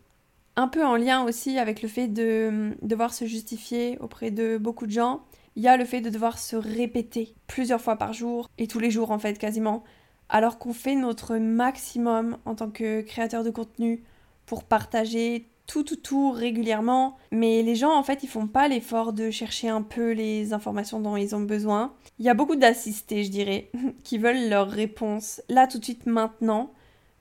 Un 0.55 0.67
peu 0.67 0.85
en 0.85 0.95
lien 0.95 1.23
aussi 1.23 1.57
avec 1.59 1.81
le 1.81 1.89
fait 1.89 2.07
de 2.07 2.75
devoir 2.81 3.13
se 3.13 3.25
justifier 3.25 3.97
auprès 3.99 4.31
de 4.31 4.57
beaucoup 4.57 4.85
de 4.85 4.91
gens, 4.91 5.21
il 5.55 5.63
y 5.63 5.67
a 5.67 5.77
le 5.77 5.85
fait 5.85 6.01
de 6.01 6.09
devoir 6.09 6.39
se 6.39 6.55
répéter 6.55 7.35
plusieurs 7.47 7.81
fois 7.81 7.97
par 7.97 8.13
jour 8.13 8.49
et 8.57 8.67
tous 8.67 8.79
les 8.79 8.91
jours 8.91 9.11
en 9.11 9.19
fait 9.19 9.37
quasiment, 9.37 9.83
alors 10.29 10.57
qu'on 10.57 10.73
fait 10.73 10.95
notre 10.95 11.37
maximum 11.37 12.37
en 12.45 12.55
tant 12.55 12.69
que 12.69 13.01
créateur 13.01 13.43
de 13.43 13.49
contenu 13.49 14.03
pour 14.45 14.63
partager 14.63 15.47
tout, 15.67 15.83
tout, 15.83 15.95
tout 15.95 16.31
régulièrement. 16.31 17.17
Mais 17.31 17.61
les 17.61 17.75
gens, 17.75 17.95
en 17.95 18.03
fait, 18.03 18.23
ils 18.23 18.29
font 18.29 18.47
pas 18.47 18.67
l'effort 18.67 19.13
de 19.13 19.31
chercher 19.31 19.69
un 19.69 19.81
peu 19.81 20.11
les 20.11 20.53
informations 20.53 20.99
dont 20.99 21.17
ils 21.17 21.35
ont 21.35 21.41
besoin. 21.41 21.93
Il 22.19 22.25
y 22.25 22.29
a 22.29 22.33
beaucoup 22.33 22.55
d'assistés, 22.55 23.23
je 23.23 23.31
dirais, 23.31 23.69
qui 24.03 24.17
veulent 24.17 24.49
leur 24.49 24.69
réponse 24.69 25.41
là, 25.49 25.67
tout 25.67 25.79
de 25.79 25.83
suite, 25.83 26.05
maintenant. 26.05 26.71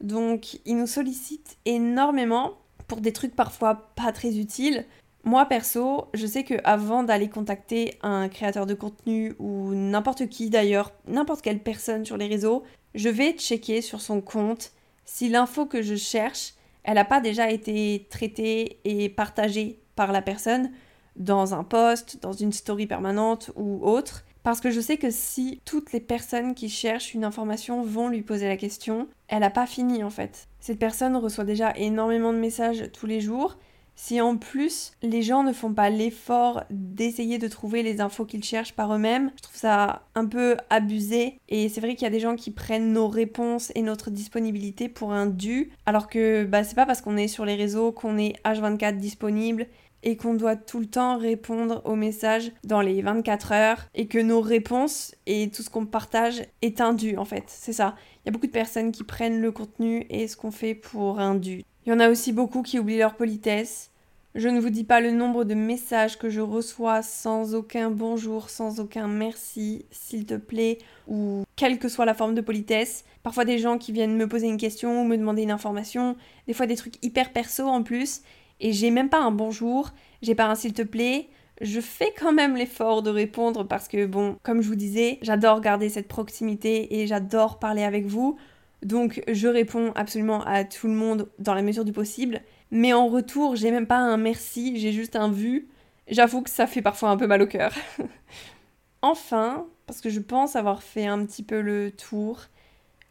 Donc, 0.00 0.59
ils 0.66 0.76
nous 0.76 0.87
sollicitent 0.87 1.57
énormément 1.64 2.54
pour 2.87 3.00
des 3.00 3.12
trucs 3.12 3.35
parfois 3.35 3.90
pas 3.96 4.12
très 4.12 4.37
utiles. 4.37 4.85
Moi 5.26 5.46
perso, 5.46 6.09
je 6.12 6.26
sais 6.26 6.44
que 6.44 6.54
avant 6.64 7.02
d'aller 7.02 7.30
contacter 7.30 7.94
un 8.02 8.28
créateur 8.28 8.66
de 8.66 8.74
contenu 8.74 9.35
ou 9.38 9.72
n'importe 9.72 10.28
qui 10.28 10.50
d'ailleurs, 10.50 10.92
n'importe 11.09 11.40
quelle 11.40 11.61
personne 11.61 12.04
sur 12.04 12.18
les 12.18 12.26
réseaux, 12.26 12.62
je 12.94 13.09
vais 13.09 13.33
checker 13.33 13.80
sur 13.80 14.02
son 14.02 14.20
compte 14.20 14.72
si 15.07 15.30
l'info 15.30 15.64
que 15.64 15.80
je 15.80 15.94
cherche, 15.94 16.52
elle 16.85 16.94
n'a 16.94 17.05
pas 17.05 17.20
déjà 17.20 17.51
été 17.51 18.07
traitée 18.11 18.81
et 18.85 19.09
partagée 19.09 19.81
par 19.97 20.12
la 20.12 20.23
personne 20.23 20.70
dans 21.16 21.55
un 21.55 21.64
post, 21.64 22.18
dans 22.23 22.33
une 22.33 22.53
story 22.53 22.87
permanente 22.87 23.51
ou 23.57 23.81
autre. 23.87 24.25
Parce 24.42 24.61
que 24.61 24.70
je 24.70 24.81
sais 24.81 24.99
que 24.99 25.11
si 25.11 25.62
toutes 25.64 25.92
les 25.92 26.01
personnes 26.01 26.55
qui 26.55 26.68
cherchent 26.68 27.14
une 27.14 27.25
information 27.25 27.83
vont 27.83 28.09
lui 28.09 28.20
poser 28.20 28.47
la 28.47 28.59
question, 28.59 29.09
elle 29.29 29.40
n'a 29.40 29.51
pas 29.51 29.66
fini 29.66 30.05
en 30.05 30.11
fait. 30.11 30.49
Cette 30.61 30.79
personne 30.79 31.16
reçoit 31.16 31.44
déjà 31.44 31.73
énormément 31.77 32.33
de 32.33 32.38
messages 32.38 32.90
tous 32.92 33.07
les 33.07 33.20
jours 33.20 33.57
si 33.96 34.20
en 34.20 34.37
plus 34.37 34.92
les 35.02 35.22
gens 35.22 35.42
ne 35.42 35.52
font 35.52 35.72
pas 35.72 35.90
l'effort 35.90 36.64
d'essayer 36.70 37.38
de 37.38 37.48
trouver 37.48 37.83
les 37.83 38.00
infos 38.00 38.24
qu'ils 38.24 38.44
cherchent 38.44 38.74
par 38.74 38.94
eux-mêmes, 38.94 39.30
je 39.37 39.42
trouve 39.42 39.57
ça 39.57 40.02
un 40.14 40.26
peu 40.26 40.57
abusé. 40.70 41.38
Et 41.48 41.68
c'est 41.68 41.80
vrai 41.80 41.94
qu'il 41.94 42.04
y 42.04 42.07
a 42.07 42.11
des 42.11 42.20
gens 42.20 42.37
qui 42.37 42.50
prennent 42.50 42.92
nos 42.92 43.09
réponses 43.09 43.72
et 43.74 43.83
notre 43.83 44.11
disponibilité 44.11 44.88
pour 44.88 45.12
un 45.12 45.26
dû, 45.26 45.70
alors 45.87 46.09
que 46.09 46.44
bah, 46.44 46.64
c'est 46.64 46.74
pas 46.74 46.87
parce 46.87 47.00
qu'on 47.00 47.16
est 47.16 47.28
sur 47.28 47.44
les 47.44 47.54
réseaux 47.54 47.92
qu'on 47.92 48.18
est 48.18 48.35
H24 48.44 48.96
disponible 48.96 49.66
et 50.04 50.16
qu'on 50.16 50.35
doit 50.35 50.57
tout 50.57 50.78
le 50.78 50.87
temps 50.87 51.16
répondre 51.16 51.83
aux 51.85 51.96
messages 51.96 52.52
dans 52.62 52.80
les 52.80 53.00
24 53.02 53.52
heures 53.52 53.87
et 53.94 54.07
que 54.07 54.18
nos 54.18 54.40
réponses 54.40 55.14
et 55.26 55.50
tout 55.50 55.62
ce 55.62 55.70
qu'on 55.70 55.87
partage 55.87 56.44
est 56.62 56.80
un 56.80 56.92
dû 56.92 57.16
en 57.16 57.24
fait. 57.24 57.44
C'est 57.46 57.72
ça. 57.72 57.96
Il 58.22 58.26
y 58.26 58.28
a 58.28 58.33
beaucoup 58.33 58.46
de 58.46 58.52
personnes 58.52 58.92
qui 58.92 59.02
prennent 59.02 59.40
le 59.40 59.50
contenu 59.50 60.07
et 60.11 60.28
ce 60.28 60.37
qu'on 60.37 60.50
fait 60.50 60.74
pour 60.74 61.20
un 61.20 61.35
dû. 61.35 61.64
Il 61.87 61.90
y 61.90 61.92
en 61.92 62.01
a 62.01 62.09
aussi 62.09 62.33
beaucoup 62.33 62.62
qui 62.62 62.79
oublient 62.79 62.99
leur 62.99 63.14
politesse. 63.14 63.90
Je 64.35 64.49
ne 64.49 64.59
vous 64.59 64.70
dis 64.70 64.85
pas 64.85 65.01
le 65.01 65.11
nombre 65.11 65.44
de 65.44 65.55
messages 65.55 66.18
que 66.18 66.31
je 66.31 66.40
reçois 66.40 67.03
sans 67.03 67.55
aucun 67.55 67.90
bonjour, 67.90 68.49
sans 68.49 68.81
aucun 68.81 69.07
merci, 69.07 69.85
s'il 69.90 70.25
te 70.25 70.35
plaît, 70.35 70.79
ou 71.07 71.44
quelle 71.57 71.79
que 71.79 71.88
soit 71.88 72.07
la 72.07 72.14
forme 72.14 72.35
de 72.35 72.40
politesse. 72.40 73.05
Parfois 73.23 73.44
des 73.44 73.59
gens 73.59 73.77
qui 73.77 73.92
viennent 73.92 74.16
me 74.16 74.27
poser 74.27 74.49
une 74.49 74.57
question 74.57 75.03
ou 75.03 75.05
me 75.05 75.18
demander 75.18 75.42
une 75.42 75.51
information, 75.51 76.16
des 76.49 76.55
fois 76.55 76.66
des 76.66 76.75
trucs 76.77 77.05
hyper 77.05 77.33
perso 77.33 77.64
en 77.68 77.83
plus, 77.83 78.23
et 78.61 78.73
j'ai 78.73 78.90
même 78.90 79.11
pas 79.11 79.20
un 79.20 79.31
bonjour, 79.31 79.90
j'ai 80.23 80.35
pas 80.35 80.47
un 80.47 80.55
s'il 80.55 80.73
te 80.73 80.83
plaît. 80.83 81.29
Je 81.61 81.81
fais 81.81 82.12
quand 82.18 82.33
même 82.33 82.57
l'effort 82.57 83.03
de 83.03 83.11
répondre 83.11 83.62
parce 83.62 83.88
que 83.88 84.07
bon, 84.07 84.37
comme 84.42 84.62
je 84.62 84.68
vous 84.68 84.75
disais, 84.75 85.18
j'adore 85.23 85.61
garder 85.61 85.88
cette 85.90 86.09
proximité 86.09 86.99
et 86.99 87.07
j'adore 87.07 87.59
parler 87.59 87.85
avec 87.85 88.07
vous. 88.07 88.37
Donc 88.85 89.23
je 89.27 89.49
réponds 89.49 89.92
absolument 89.94 90.44
à 90.44 90.64
tout 90.64 90.87
le 90.87 90.92
monde 90.92 91.29
dans 91.38 91.55
la 91.55 91.62
mesure 91.62 91.85
du 91.85 91.92
possible. 91.92 92.42
Mais 92.70 92.92
en 92.92 93.09
retour, 93.09 93.57
j'ai 93.57 93.70
même 93.70 93.87
pas 93.87 93.97
un 93.97 94.16
merci, 94.16 94.79
j'ai 94.79 94.92
juste 94.92 95.16
un 95.16 95.31
vu. 95.31 95.68
J'avoue 96.09 96.42
que 96.42 96.51
ça 96.51 96.66
fait 96.66 96.83
parfois 96.83 97.11
un 97.11 97.16
peu 97.16 97.27
mal 97.27 97.40
au 97.40 97.47
cœur. 97.47 97.73
enfin, 99.03 99.66
parce 99.87 100.01
que 100.01 100.11
je 100.11 100.20
pense 100.20 100.55
avoir 100.55 100.83
fait 100.83 101.07
un 101.07 101.25
petit 101.25 101.42
peu 101.42 101.62
le 101.62 101.90
tour, 101.90 102.42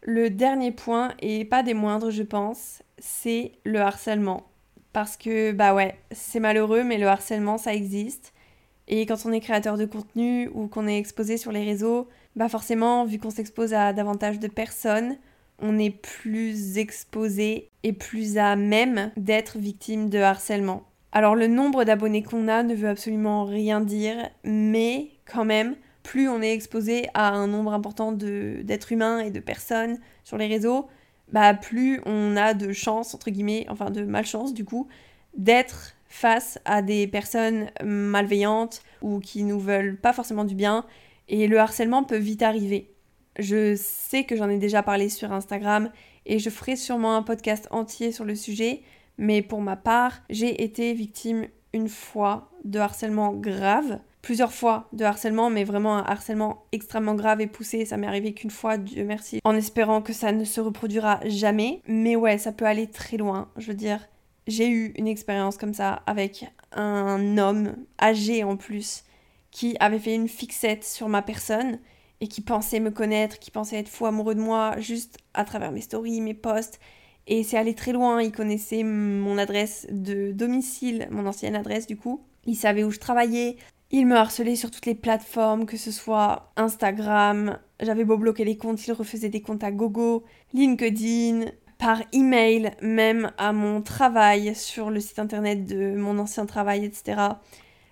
le 0.01 0.29
dernier 0.29 0.71
point, 0.71 1.13
et 1.21 1.43
pas 1.43 1.63
des 1.63 1.73
moindres 1.73 2.11
je 2.11 2.23
pense, 2.23 2.83
c'est 2.99 3.53
le 3.63 3.79
harcèlement. 3.79 4.47
Parce 4.91 5.17
que 5.17 5.51
bah 5.53 5.73
ouais, 5.73 5.97
c'est 6.11 6.39
malheureux, 6.39 6.83
mais 6.83 6.99
le 6.99 7.07
harcèlement 7.07 7.57
ça 7.57 7.73
existe. 7.73 8.33
Et 8.87 9.05
quand 9.07 9.25
on 9.25 9.31
est 9.31 9.39
créateur 9.39 9.77
de 9.77 9.85
contenu 9.85 10.49
ou 10.53 10.67
qu'on 10.67 10.87
est 10.87 10.99
exposé 10.99 11.37
sur 11.37 11.51
les 11.51 11.63
réseaux, 11.63 12.09
bah 12.35 12.49
forcément, 12.49 13.05
vu 13.05 13.17
qu'on 13.17 13.29
s'expose 13.29 13.73
à 13.73 13.93
davantage 13.93 14.39
de 14.39 14.47
personnes, 14.47 15.17
on 15.59 15.79
est 15.79 15.89
plus 15.89 16.77
exposé 16.77 17.69
et 17.83 17.93
plus 17.93 18.37
à 18.37 18.55
même 18.55 19.11
d'être 19.17 19.57
victime 19.57 20.09
de 20.09 20.19
harcèlement. 20.19 20.83
Alors 21.11 21.35
le 21.35 21.47
nombre 21.47 21.83
d'abonnés 21.83 22.23
qu'on 22.23 22.47
a 22.47 22.63
ne 22.63 22.73
veut 22.73 22.89
absolument 22.89 23.45
rien 23.45 23.81
dire, 23.81 24.29
mais 24.43 25.11
quand 25.25 25.45
même, 25.45 25.75
plus 26.01 26.27
on 26.27 26.41
est 26.41 26.53
exposé 26.53 27.07
à 27.13 27.29
un 27.29 27.47
nombre 27.47 27.73
important 27.73 28.11
d'êtres 28.11 28.91
humains 28.91 29.19
et 29.19 29.31
de 29.31 29.39
personnes 29.39 29.99
sur 30.23 30.37
les 30.37 30.47
réseaux, 30.47 30.87
bah 31.31 31.53
plus 31.53 32.01
on 32.05 32.35
a 32.35 32.53
de 32.53 32.73
chance, 32.73 33.13
entre 33.13 33.29
guillemets, 33.29 33.65
enfin 33.69 33.89
de 33.89 34.03
malchance 34.03 34.53
du 34.53 34.65
coup, 34.65 34.87
d'être 35.35 35.95
face 36.07 36.59
à 36.65 36.81
des 36.81 37.07
personnes 37.07 37.71
malveillantes 37.83 38.83
ou 39.01 39.19
qui 39.19 39.43
nous 39.43 39.59
veulent 39.59 39.97
pas 39.97 40.13
forcément 40.13 40.45
du 40.45 40.55
bien. 40.55 40.85
Et 41.29 41.47
le 41.47 41.57
harcèlement 41.57 42.03
peut 42.03 42.17
vite 42.17 42.43
arriver. 42.43 42.92
Je 43.37 43.75
sais 43.75 44.23
que 44.25 44.35
j'en 44.35 44.49
ai 44.49 44.57
déjà 44.57 44.83
parlé 44.83 45.09
sur 45.09 45.31
Instagram 45.31 45.89
et 46.25 46.39
je 46.39 46.49
ferai 46.49 46.75
sûrement 46.75 47.15
un 47.15 47.23
podcast 47.23 47.67
entier 47.71 48.11
sur 48.11 48.25
le 48.25 48.35
sujet, 48.35 48.81
mais 49.17 49.41
pour 49.41 49.61
ma 49.61 49.75
part, 49.75 50.21
j'ai 50.29 50.63
été 50.63 50.93
victime 50.93 51.47
une 51.73 51.89
fois 51.89 52.51
de 52.63 52.79
harcèlement 52.79 53.33
grave, 53.33 53.99
plusieurs 54.21 54.53
fois 54.53 54.87
de 54.93 55.03
harcèlement, 55.03 55.49
mais 55.49 55.63
vraiment 55.63 55.97
un 55.97 56.03
harcèlement 56.03 56.65
extrêmement 56.71 57.15
grave 57.15 57.41
et 57.41 57.47
poussé. 57.47 57.85
Ça 57.85 57.97
m'est 57.97 58.07
arrivé 58.07 58.33
qu'une 58.33 58.51
fois, 58.51 58.77
Dieu 58.77 59.03
merci, 59.03 59.39
en 59.43 59.55
espérant 59.55 60.01
que 60.01 60.13
ça 60.13 60.31
ne 60.31 60.45
se 60.45 60.61
reproduira 60.61 61.19
jamais. 61.25 61.81
Mais 61.87 62.15
ouais, 62.15 62.37
ça 62.37 62.51
peut 62.51 62.65
aller 62.65 62.87
très 62.87 63.17
loin. 63.17 63.49
Je 63.57 63.67
veux 63.67 63.73
dire, 63.73 63.99
j'ai 64.47 64.69
eu 64.69 64.93
une 64.97 65.07
expérience 65.07 65.57
comme 65.57 65.73
ça 65.73 66.03
avec 66.05 66.45
un 66.71 67.37
homme 67.37 67.75
âgé 68.01 68.43
en 68.43 68.57
plus 68.57 69.03
qui 69.51 69.75
avait 69.79 69.99
fait 69.99 70.15
une 70.15 70.27
fixette 70.27 70.83
sur 70.83 71.09
ma 71.09 71.21
personne 71.21 71.79
et 72.23 72.27
qui 72.29 72.39
pensait 72.39 72.79
me 72.79 72.89
connaître, 72.89 73.37
qui 73.37 73.51
pensait 73.51 73.79
être 73.79 73.89
fou 73.89 74.05
amoureux 74.05 74.33
de 74.33 74.39
moi 74.39 74.75
juste 74.79 75.17
à 75.33 75.43
travers 75.43 75.73
mes 75.73 75.81
stories, 75.81 76.21
mes 76.21 76.33
posts. 76.33 76.79
Et 77.27 77.43
c'est 77.43 77.57
allé 77.57 77.73
très 77.73 77.91
loin, 77.91 78.21
il 78.21 78.31
connaissait 78.31 78.83
mon 78.83 79.37
adresse 79.37 79.87
de 79.91 80.31
domicile, 80.31 81.09
mon 81.11 81.25
ancienne 81.25 81.53
adresse 81.53 81.85
du 81.85 81.97
coup. 81.97 82.23
Il 82.45 82.55
savait 82.55 82.85
où 82.85 82.91
je 82.91 82.99
travaillais. 82.99 83.57
Il 83.91 84.07
me 84.07 84.15
harcelait 84.15 84.55
sur 84.55 84.71
toutes 84.71 84.85
les 84.85 84.95
plateformes, 84.95 85.65
que 85.65 85.75
ce 85.75 85.91
soit 85.91 86.53
Instagram, 86.55 87.59
j'avais 87.81 88.05
beau 88.05 88.17
bloquer 88.17 88.45
les 88.45 88.55
comptes, 88.55 88.87
il 88.87 88.93
refaisait 88.93 89.27
des 89.27 89.41
comptes 89.41 89.65
à 89.65 89.71
gogo, 89.71 90.23
LinkedIn, 90.53 91.47
par 91.77 92.03
email, 92.13 92.71
même 92.81 93.33
à 93.37 93.51
mon 93.51 93.81
travail 93.81 94.55
sur 94.55 94.91
le 94.91 95.01
site 95.01 95.19
internet 95.19 95.65
de 95.65 95.93
mon 95.97 96.17
ancien 96.19 96.45
travail, 96.45 96.85
etc. 96.85 97.17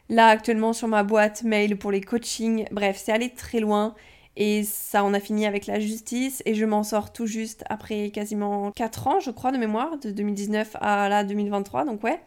Là, 0.08 0.28
actuellement, 0.28 0.72
sur 0.72 0.88
ma 0.88 1.04
boîte 1.04 1.44
mail 1.44 1.78
pour 1.78 1.91
les 1.91 2.00
coachings. 2.00 2.65
Bref, 2.72 3.02
c'est 3.04 3.12
allé 3.12 3.30
très 3.30 3.60
loin. 3.60 3.94
Et 4.38 4.63
ça 4.63 5.04
on 5.04 5.13
a 5.13 5.20
fini 5.20 5.46
avec 5.46 5.67
la 5.67 5.80
justice 5.80 6.41
et 6.46 6.56
je 6.56 6.65
m'en 6.65 6.84
sors 6.84 7.12
tout 7.12 7.26
juste 7.26 7.63
après 7.70 8.12
quasiment 8.12 8.72
4 8.72 9.08
ans, 9.08 9.20
je 9.20 9.32
crois, 9.32 9.52
de 9.52 9.58
mémoire, 9.58 9.98
de 9.98 10.12
2019 10.12 10.78
à 10.80 11.10
là 11.10 11.24
2023. 11.24 11.86
Donc 11.86 12.04
ouais, 12.04 12.20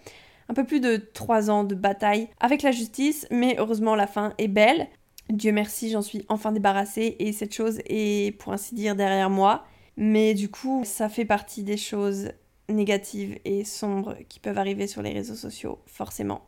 un 0.49 0.55
peu 0.55 0.65
plus 0.65 0.81
de 0.81 0.97
3 0.97 1.51
ans 1.51 1.65
de 1.65 1.75
bataille 1.75 2.29
avec 2.41 2.63
la 2.63 2.73
justice, 2.73 3.27
mais 3.31 3.57
heureusement 3.59 3.95
la 3.95 4.07
fin 4.07 4.35
est 4.39 4.49
belle. 4.49 4.89
Dieu 5.31 5.53
merci, 5.53 5.91
j'en 5.91 6.03
suis 6.03 6.25
enfin 6.29 6.53
débarrassée 6.53 7.17
et 7.19 7.33
cette 7.33 7.55
chose 7.55 7.81
est 7.87 8.37
pour 8.39 8.53
ainsi 8.53 8.75
dire 8.75 8.95
derrière 8.95 9.31
moi. 9.31 9.65
Mais 9.97 10.35
du 10.35 10.51
coup, 10.51 10.83
ça 10.85 11.09
fait 11.09 11.25
partie 11.25 11.63
des 11.63 11.77
choses 11.77 12.33
négatives 12.69 13.39
et 13.45 13.65
sombres 13.65 14.17
qui 14.29 14.41
peuvent 14.41 14.59
arriver 14.59 14.87
sur 14.87 15.03
les 15.03 15.13
réseaux 15.13 15.35
sociaux, 15.35 15.79
forcément. 15.87 16.43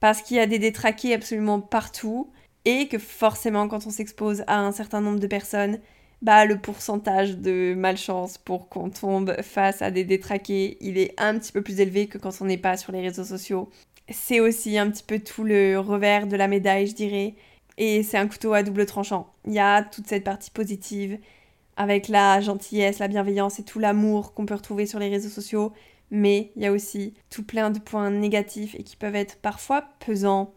Parce 0.00 0.20
qu'il 0.22 0.36
y 0.36 0.40
a 0.40 0.46
des 0.46 0.58
détraqués 0.58 1.14
absolument 1.14 1.60
partout 1.60 2.30
et 2.64 2.88
que 2.88 2.98
forcément 2.98 3.68
quand 3.68 3.86
on 3.86 3.90
s'expose 3.90 4.44
à 4.46 4.60
un 4.60 4.72
certain 4.72 5.00
nombre 5.00 5.20
de 5.20 5.26
personnes, 5.26 5.78
bah 6.22 6.44
le 6.44 6.58
pourcentage 6.58 7.38
de 7.38 7.74
malchance 7.76 8.38
pour 8.38 8.68
qu'on 8.68 8.90
tombe 8.90 9.34
face 9.42 9.82
à 9.82 9.90
des 9.90 10.04
détraqués, 10.04 10.78
il 10.80 10.96
est 10.96 11.14
un 11.18 11.38
petit 11.38 11.52
peu 11.52 11.62
plus 11.62 11.80
élevé 11.80 12.06
que 12.06 12.18
quand 12.18 12.40
on 12.40 12.44
n'est 12.44 12.58
pas 12.58 12.76
sur 12.76 12.92
les 12.92 13.00
réseaux 13.00 13.24
sociaux. 13.24 13.68
C'est 14.08 14.40
aussi 14.40 14.78
un 14.78 14.90
petit 14.90 15.02
peu 15.02 15.18
tout 15.18 15.44
le 15.44 15.78
revers 15.78 16.26
de 16.26 16.36
la 16.36 16.48
médaille, 16.48 16.86
je 16.86 16.94
dirais. 16.94 17.34
Et 17.78 18.02
c'est 18.02 18.18
un 18.18 18.28
couteau 18.28 18.52
à 18.52 18.62
double 18.62 18.86
tranchant. 18.86 19.32
Il 19.46 19.52
y 19.52 19.58
a 19.58 19.82
toute 19.82 20.06
cette 20.06 20.24
partie 20.24 20.50
positive 20.50 21.18
avec 21.76 22.08
la 22.08 22.40
gentillesse, 22.40 22.98
la 22.98 23.08
bienveillance 23.08 23.58
et 23.58 23.64
tout 23.64 23.78
l'amour 23.78 24.34
qu'on 24.34 24.46
peut 24.46 24.54
retrouver 24.54 24.86
sur 24.86 24.98
les 24.98 25.08
réseaux 25.08 25.30
sociaux, 25.30 25.72
mais 26.10 26.52
il 26.54 26.62
y 26.62 26.66
a 26.66 26.72
aussi 26.72 27.14
tout 27.30 27.42
plein 27.44 27.70
de 27.70 27.78
points 27.78 28.10
négatifs 28.10 28.74
et 28.74 28.82
qui 28.82 28.96
peuvent 28.96 29.16
être 29.16 29.36
parfois 29.36 29.84
pesants. 30.04 30.54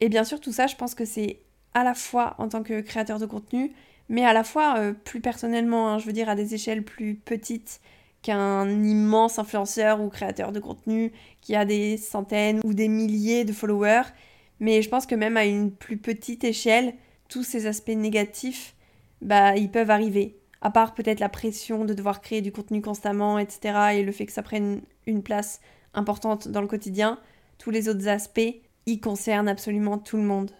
Et 0.00 0.08
bien 0.08 0.24
sûr, 0.24 0.40
tout 0.40 0.52
ça, 0.52 0.66
je 0.66 0.76
pense 0.76 0.94
que 0.94 1.06
c'est 1.06 1.40
à 1.80 1.84
la 1.84 1.94
fois 1.94 2.34
en 2.38 2.48
tant 2.48 2.62
que 2.62 2.80
créateur 2.80 3.18
de 3.18 3.26
contenu, 3.26 3.72
mais 4.08 4.24
à 4.24 4.32
la 4.32 4.44
fois 4.44 4.78
euh, 4.78 4.92
plus 4.92 5.20
personnellement, 5.20 5.90
hein, 5.90 5.98
je 5.98 6.06
veux 6.06 6.12
dire 6.12 6.28
à 6.28 6.34
des 6.34 6.54
échelles 6.54 6.84
plus 6.84 7.14
petites 7.14 7.80
qu'un 8.22 8.68
immense 8.68 9.38
influenceur 9.38 10.00
ou 10.00 10.08
créateur 10.08 10.52
de 10.52 10.60
contenu 10.60 11.12
qui 11.40 11.54
a 11.54 11.64
des 11.64 11.96
centaines 11.96 12.60
ou 12.64 12.74
des 12.74 12.88
milliers 12.88 13.44
de 13.44 13.52
followers. 13.52 14.08
Mais 14.60 14.82
je 14.82 14.88
pense 14.88 15.06
que 15.06 15.14
même 15.14 15.36
à 15.36 15.44
une 15.44 15.70
plus 15.70 15.98
petite 15.98 16.42
échelle, 16.44 16.94
tous 17.28 17.44
ces 17.44 17.66
aspects 17.66 17.90
négatifs, 17.90 18.74
bah, 19.22 19.56
ils 19.56 19.70
peuvent 19.70 19.90
arriver. 19.90 20.36
À 20.60 20.70
part 20.70 20.94
peut-être 20.94 21.20
la 21.20 21.28
pression 21.28 21.84
de 21.84 21.94
devoir 21.94 22.20
créer 22.20 22.40
du 22.40 22.50
contenu 22.50 22.82
constamment, 22.82 23.38
etc. 23.38 23.78
et 23.94 24.02
le 24.02 24.10
fait 24.10 24.26
que 24.26 24.32
ça 24.32 24.42
prenne 24.42 24.80
une 25.06 25.22
place 25.22 25.60
importante 25.94 26.48
dans 26.48 26.60
le 26.60 26.66
quotidien, 26.66 27.20
tous 27.58 27.70
les 27.70 27.88
autres 27.88 28.08
aspects, 28.08 28.54
ils 28.86 29.00
concernent 29.00 29.48
absolument 29.48 29.98
tout 29.98 30.16
le 30.16 30.24
monde. 30.24 30.50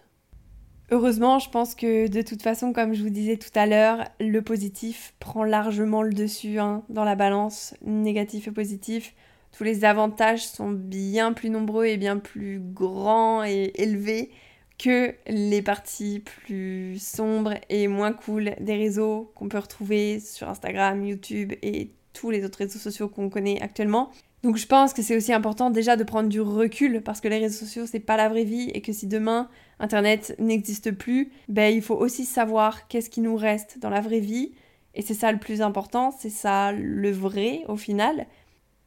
Heureusement, 0.91 1.37
je 1.37 1.49
pense 1.51 1.75
que 1.75 2.07
de 2.07 2.21
toute 2.23 2.41
façon, 2.41 2.73
comme 2.73 2.95
je 2.95 3.03
vous 3.03 3.11
disais 3.11 3.37
tout 3.37 3.51
à 3.53 3.67
l'heure, 3.67 4.05
le 4.19 4.41
positif 4.41 5.13
prend 5.19 5.43
largement 5.43 6.01
le 6.01 6.13
dessus 6.13 6.57
hein, 6.57 6.83
dans 6.89 7.03
la 7.03 7.15
balance 7.15 7.75
négatif 7.83 8.47
et 8.47 8.51
positif. 8.51 9.13
tous 9.55 9.63
les 9.63 9.85
avantages 9.85 10.47
sont 10.47 10.71
bien 10.71 11.33
plus 11.33 11.51
nombreux 11.51 11.85
et 11.85 11.97
bien 11.97 12.17
plus 12.17 12.59
grands 12.59 13.43
et 13.43 13.71
élevés 13.75 14.31
que 14.79 15.13
les 15.27 15.61
parties 15.61 16.21
plus 16.21 16.99
sombres 16.99 17.53
et 17.69 17.87
moins 17.87 18.13
cool 18.13 18.55
des 18.59 18.75
réseaux 18.75 19.31
qu'on 19.35 19.49
peut 19.49 19.59
retrouver 19.59 20.19
sur 20.19 20.49
Instagram, 20.49 21.05
YouTube 21.05 21.53
et 21.61 21.91
tous 22.13 22.31
les 22.31 22.43
autres 22.45 22.59
réseaux 22.59 22.79
sociaux 22.79 23.09
qu'on 23.09 23.29
connaît 23.29 23.61
actuellement. 23.61 24.09
Donc 24.41 24.57
je 24.57 24.65
pense 24.65 24.93
que 24.93 25.01
c'est 25.01 25.17
aussi 25.17 25.33
important 25.33 25.69
déjà 25.69 25.97
de 25.97 26.03
prendre 26.03 26.29
du 26.29 26.41
recul 26.41 27.01
parce 27.03 27.19
que 27.21 27.27
les 27.27 27.39
réseaux 27.39 27.59
sociaux 27.59 27.85
c'est 27.85 27.99
pas 27.99 28.17
la 28.17 28.29
vraie 28.29 28.45
vie 28.45 28.69
et 28.73 28.81
que 28.81 28.93
si 28.93 29.05
demain 29.05 29.49
internet 29.79 30.35
n'existe 30.39 30.91
plus, 30.91 31.31
ben 31.47 31.73
il 31.73 31.81
faut 31.81 31.95
aussi 31.95 32.25
savoir 32.25 32.87
qu'est-ce 32.87 33.09
qui 33.09 33.21
nous 33.21 33.35
reste 33.35 33.79
dans 33.79 33.89
la 33.89 34.01
vraie 34.01 34.19
vie 34.19 34.51
et 34.95 35.01
c'est 35.01 35.13
ça 35.13 35.31
le 35.31 35.39
plus 35.39 35.61
important, 35.61 36.11
c'est 36.11 36.29
ça 36.29 36.71
le 36.71 37.11
vrai 37.11 37.61
au 37.67 37.77
final. 37.77 38.25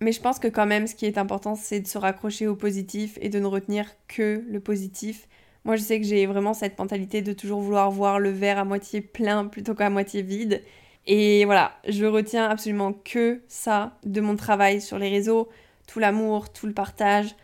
Mais 0.00 0.12
je 0.12 0.20
pense 0.20 0.38
que 0.38 0.48
quand 0.48 0.66
même 0.66 0.86
ce 0.86 0.94
qui 0.94 1.06
est 1.06 1.18
important 1.18 1.54
c'est 1.54 1.80
de 1.80 1.86
se 1.86 1.98
raccrocher 1.98 2.46
au 2.46 2.56
positif 2.56 3.18
et 3.20 3.28
de 3.28 3.38
ne 3.38 3.46
retenir 3.46 3.86
que 4.08 4.44
le 4.48 4.60
positif. 4.60 5.28
Moi 5.64 5.76
je 5.76 5.82
sais 5.82 6.00
que 6.00 6.06
j'ai 6.06 6.26
vraiment 6.26 6.54
cette 6.54 6.78
mentalité 6.78 7.22
de 7.22 7.32
toujours 7.32 7.60
vouloir 7.60 7.90
voir 7.90 8.18
le 8.18 8.30
verre 8.30 8.58
à 8.58 8.64
moitié 8.64 9.00
plein 9.00 9.46
plutôt 9.46 9.74
qu'à 9.74 9.90
moitié 9.90 10.22
vide 10.22 10.62
et 11.06 11.44
voilà, 11.44 11.72
je 11.88 12.04
retiens 12.04 12.48
absolument 12.48 12.92
que 12.92 13.42
ça 13.48 13.98
de 14.04 14.20
mon 14.20 14.36
travail 14.36 14.80
sur 14.80 14.98
les 14.98 15.08
réseaux, 15.08 15.48
tout 15.86 15.98
l'amour, 15.98 16.52
tout 16.52 16.66
le 16.66 16.72
partage, 16.72 17.34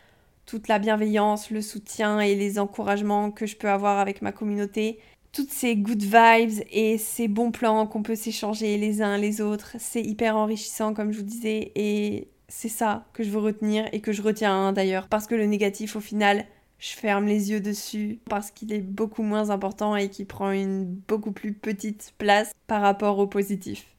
toute 0.48 0.66
la 0.66 0.78
bienveillance, 0.78 1.50
le 1.50 1.60
soutien 1.60 2.20
et 2.20 2.34
les 2.34 2.58
encouragements 2.58 3.30
que 3.30 3.44
je 3.44 3.54
peux 3.54 3.68
avoir 3.68 3.98
avec 3.98 4.22
ma 4.22 4.32
communauté, 4.32 4.98
toutes 5.30 5.50
ces 5.50 5.76
good 5.76 6.02
vibes 6.02 6.64
et 6.72 6.96
ces 6.96 7.28
bons 7.28 7.50
plans 7.50 7.86
qu'on 7.86 8.02
peut 8.02 8.14
s'échanger 8.14 8.78
les 8.78 9.02
uns 9.02 9.18
les 9.18 9.42
autres, 9.42 9.76
c'est 9.78 10.00
hyper 10.00 10.38
enrichissant 10.38 10.94
comme 10.94 11.12
je 11.12 11.18
vous 11.18 11.24
disais 11.24 11.70
et 11.74 12.28
c'est 12.48 12.70
ça 12.70 13.04
que 13.12 13.22
je 13.22 13.28
veux 13.28 13.40
retenir 13.40 13.86
et 13.92 14.00
que 14.00 14.10
je 14.10 14.22
retiens 14.22 14.72
d'ailleurs 14.72 15.08
parce 15.08 15.26
que 15.26 15.34
le 15.34 15.44
négatif 15.44 15.96
au 15.96 16.00
final 16.00 16.46
je 16.78 16.92
ferme 16.92 17.26
les 17.26 17.50
yeux 17.50 17.60
dessus 17.60 18.18
parce 18.30 18.50
qu'il 18.50 18.72
est 18.72 18.80
beaucoup 18.80 19.22
moins 19.22 19.50
important 19.50 19.96
et 19.96 20.08
qu'il 20.08 20.26
prend 20.26 20.50
une 20.50 20.86
beaucoup 20.86 21.32
plus 21.32 21.52
petite 21.52 22.14
place 22.16 22.52
par 22.66 22.80
rapport 22.80 23.18
au 23.18 23.26
positif. 23.26 23.97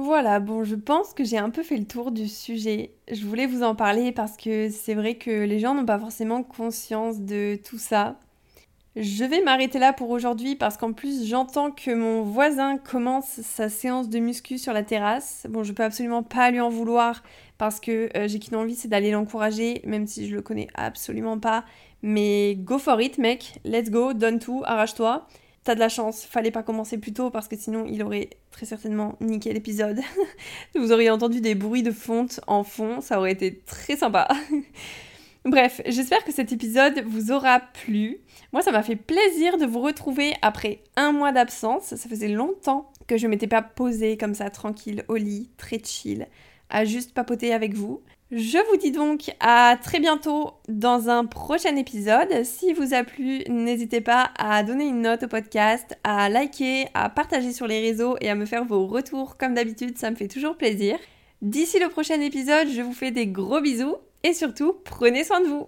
Voilà, 0.00 0.38
bon, 0.38 0.62
je 0.62 0.76
pense 0.76 1.12
que 1.12 1.24
j'ai 1.24 1.38
un 1.38 1.50
peu 1.50 1.64
fait 1.64 1.76
le 1.76 1.84
tour 1.84 2.12
du 2.12 2.28
sujet. 2.28 2.92
Je 3.10 3.26
voulais 3.26 3.46
vous 3.46 3.64
en 3.64 3.74
parler 3.74 4.12
parce 4.12 4.36
que 4.36 4.70
c'est 4.70 4.94
vrai 4.94 5.16
que 5.16 5.28
les 5.44 5.58
gens 5.58 5.74
n'ont 5.74 5.84
pas 5.84 5.98
forcément 5.98 6.44
conscience 6.44 7.18
de 7.18 7.58
tout 7.68 7.78
ça. 7.78 8.14
Je 8.94 9.24
vais 9.24 9.42
m'arrêter 9.42 9.80
là 9.80 9.92
pour 9.92 10.10
aujourd'hui 10.10 10.54
parce 10.54 10.76
qu'en 10.76 10.92
plus 10.92 11.26
j'entends 11.26 11.72
que 11.72 11.92
mon 11.92 12.22
voisin 12.22 12.78
commence 12.78 13.40
sa 13.40 13.68
séance 13.68 14.08
de 14.08 14.20
muscu 14.20 14.56
sur 14.56 14.72
la 14.72 14.84
terrasse. 14.84 15.48
Bon, 15.50 15.64
je 15.64 15.72
peux 15.72 15.82
absolument 15.82 16.22
pas 16.22 16.52
lui 16.52 16.60
en 16.60 16.70
vouloir 16.70 17.24
parce 17.58 17.80
que 17.80 18.08
euh, 18.16 18.28
j'ai 18.28 18.38
qu'une 18.38 18.54
envie, 18.54 18.76
c'est 18.76 18.86
d'aller 18.86 19.10
l'encourager, 19.10 19.82
même 19.84 20.06
si 20.06 20.28
je 20.28 20.36
le 20.36 20.42
connais 20.42 20.68
absolument 20.74 21.40
pas. 21.40 21.64
Mais 22.02 22.54
go 22.54 22.78
for 22.78 23.00
it, 23.00 23.18
mec, 23.18 23.58
let's 23.64 23.90
go, 23.90 24.12
donne 24.12 24.38
tout, 24.38 24.62
arrache-toi. 24.64 25.26
T'as 25.68 25.74
de 25.74 25.80
la 25.80 25.90
chance, 25.90 26.24
fallait 26.24 26.50
pas 26.50 26.62
commencer 26.62 26.96
plus 26.96 27.12
tôt 27.12 27.28
parce 27.28 27.46
que 27.46 27.54
sinon 27.54 27.84
il 27.86 28.02
aurait 28.02 28.30
très 28.50 28.64
certainement 28.64 29.16
niqué 29.20 29.52
l'épisode. 29.52 30.00
Vous 30.74 30.92
auriez 30.92 31.10
entendu 31.10 31.42
des 31.42 31.54
bruits 31.54 31.82
de 31.82 31.90
fonte 31.90 32.40
en 32.46 32.64
fond, 32.64 33.02
ça 33.02 33.18
aurait 33.18 33.32
été 33.32 33.58
très 33.66 33.94
sympa. 33.94 34.28
Bref, 35.44 35.82
j'espère 35.84 36.24
que 36.24 36.32
cet 36.32 36.52
épisode 36.52 37.04
vous 37.04 37.32
aura 37.32 37.60
plu. 37.60 38.16
Moi, 38.54 38.62
ça 38.62 38.72
m'a 38.72 38.82
fait 38.82 38.96
plaisir 38.96 39.58
de 39.58 39.66
vous 39.66 39.80
retrouver 39.80 40.32
après 40.40 40.80
un 40.96 41.12
mois 41.12 41.32
d'absence. 41.32 41.94
Ça 41.96 42.08
faisait 42.08 42.28
longtemps 42.28 42.90
que 43.06 43.18
je 43.18 43.26
m'étais 43.26 43.46
pas 43.46 43.60
posée 43.60 44.16
comme 44.16 44.32
ça, 44.32 44.48
tranquille, 44.48 45.04
au 45.08 45.16
lit, 45.16 45.50
très 45.58 45.84
chill, 45.84 46.28
à 46.70 46.86
juste 46.86 47.12
papoter 47.12 47.52
avec 47.52 47.74
vous. 47.74 48.00
Je 48.30 48.58
vous 48.68 48.76
dis 48.76 48.90
donc 48.90 49.30
à 49.40 49.78
très 49.82 50.00
bientôt 50.00 50.50
dans 50.68 51.08
un 51.08 51.24
prochain 51.24 51.76
épisode. 51.76 52.44
Si 52.44 52.74
vous 52.74 52.92
a 52.92 53.02
plu, 53.02 53.42
n'hésitez 53.48 54.02
pas 54.02 54.32
à 54.36 54.62
donner 54.62 54.84
une 54.84 55.00
note 55.00 55.22
au 55.22 55.28
podcast, 55.28 55.96
à 56.04 56.28
liker, 56.28 56.88
à 56.92 57.08
partager 57.08 57.52
sur 57.52 57.66
les 57.66 57.80
réseaux 57.80 58.16
et 58.20 58.28
à 58.28 58.34
me 58.34 58.44
faire 58.44 58.66
vos 58.66 58.86
retours 58.86 59.38
comme 59.38 59.54
d'habitude, 59.54 59.96
ça 59.96 60.10
me 60.10 60.16
fait 60.16 60.28
toujours 60.28 60.58
plaisir. 60.58 60.98
D'ici 61.40 61.78
le 61.78 61.88
prochain 61.88 62.20
épisode, 62.20 62.68
je 62.68 62.82
vous 62.82 62.92
fais 62.92 63.12
des 63.12 63.26
gros 63.26 63.62
bisous 63.62 63.96
et 64.22 64.34
surtout, 64.34 64.74
prenez 64.84 65.24
soin 65.24 65.40
de 65.40 65.46
vous. 65.46 65.66